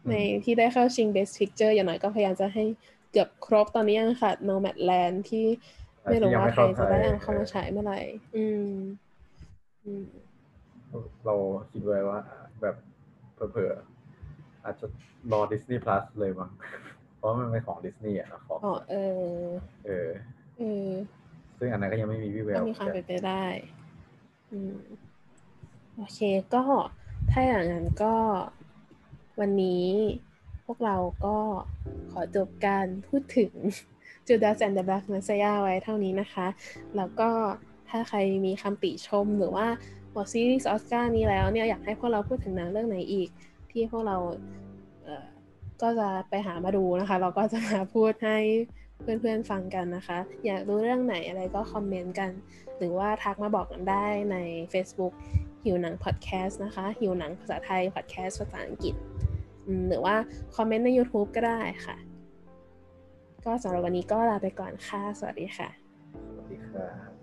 [0.10, 2.64] ในที่ได้เข้าชิง Best Picture อย่างน้อยก็พยายามจะให้
[3.12, 5.46] เกือบครบตอนนี้ยังขาด Nomadland ที่
[6.04, 8.00] ไม่รู้ว่าไทยจะได้เอาเข้ามาฉายเมื่อไหร่
[8.36, 8.72] อืม
[9.86, 10.06] อืม
[11.26, 11.36] เรา
[11.72, 12.20] คิดไว้ว่า
[12.62, 12.76] แบบ
[13.34, 14.86] เผลอๆอาจจะ
[15.32, 16.50] รอ Disney Plus เลยมั้ง
[17.18, 19.48] เพราะมันเป็นของดิสนีย์อะนะของอ๋อเออ
[19.86, 20.10] เออ
[20.58, 20.92] เออ
[21.60, 23.46] ซึ่งอันนั้นก็ยังไม่มีวิแวก็วมีความเป็นไปได้
[24.52, 24.78] อืม
[25.96, 26.20] โอเค
[26.54, 26.64] ก็
[27.32, 28.14] ถ้าอย่างนั้นก็
[29.40, 29.86] วันนี้
[30.66, 31.38] พวกเราก็
[32.12, 33.52] ขอจบการพูดถึง
[34.28, 36.48] Judas and the Black Messiah ไว้เท่านี้นะคะ
[36.96, 37.30] แล้วก็
[37.90, 39.68] ถ้าใครมีคำติชมหรือว่า
[40.12, 43.30] หมดซีรีส์ออสการ์นี้แล้วเนี่ยอยากให้พวกเราพูดถึงหนังเรื่องไหนอีก
[43.72, 44.18] ที่พวกเรา
[45.04, 45.26] เอ่อ
[45.82, 48.38] ก็จะไปหามาดูนะคะ เราก็จะมาพูดให้
[49.02, 52.32] เพื่อนๆฟังกันนะคะ อยากรู้เรื่องไหนอะไรก็คอมเมนต์กัน
[52.78, 54.38] หรือว่าทักมาบอกกันได้ใน
[54.74, 55.14] Facebook
[55.64, 58.96] หิวหนังพอดแคสต์นะคะหิวหนังภาษาไทยพอดแคสต์ภาษาอังกฤษ
[59.90, 60.16] หรือว่า
[60.56, 61.98] คอมเมนต์ใน YouTube ก็ได้ค่ะ
[63.46, 65.70] ก็สำหรับวันนี้ก็ลาไปก่อนค่ะ สวัสดีค่ะ
[66.34, 67.19] สวัสดีค่ะ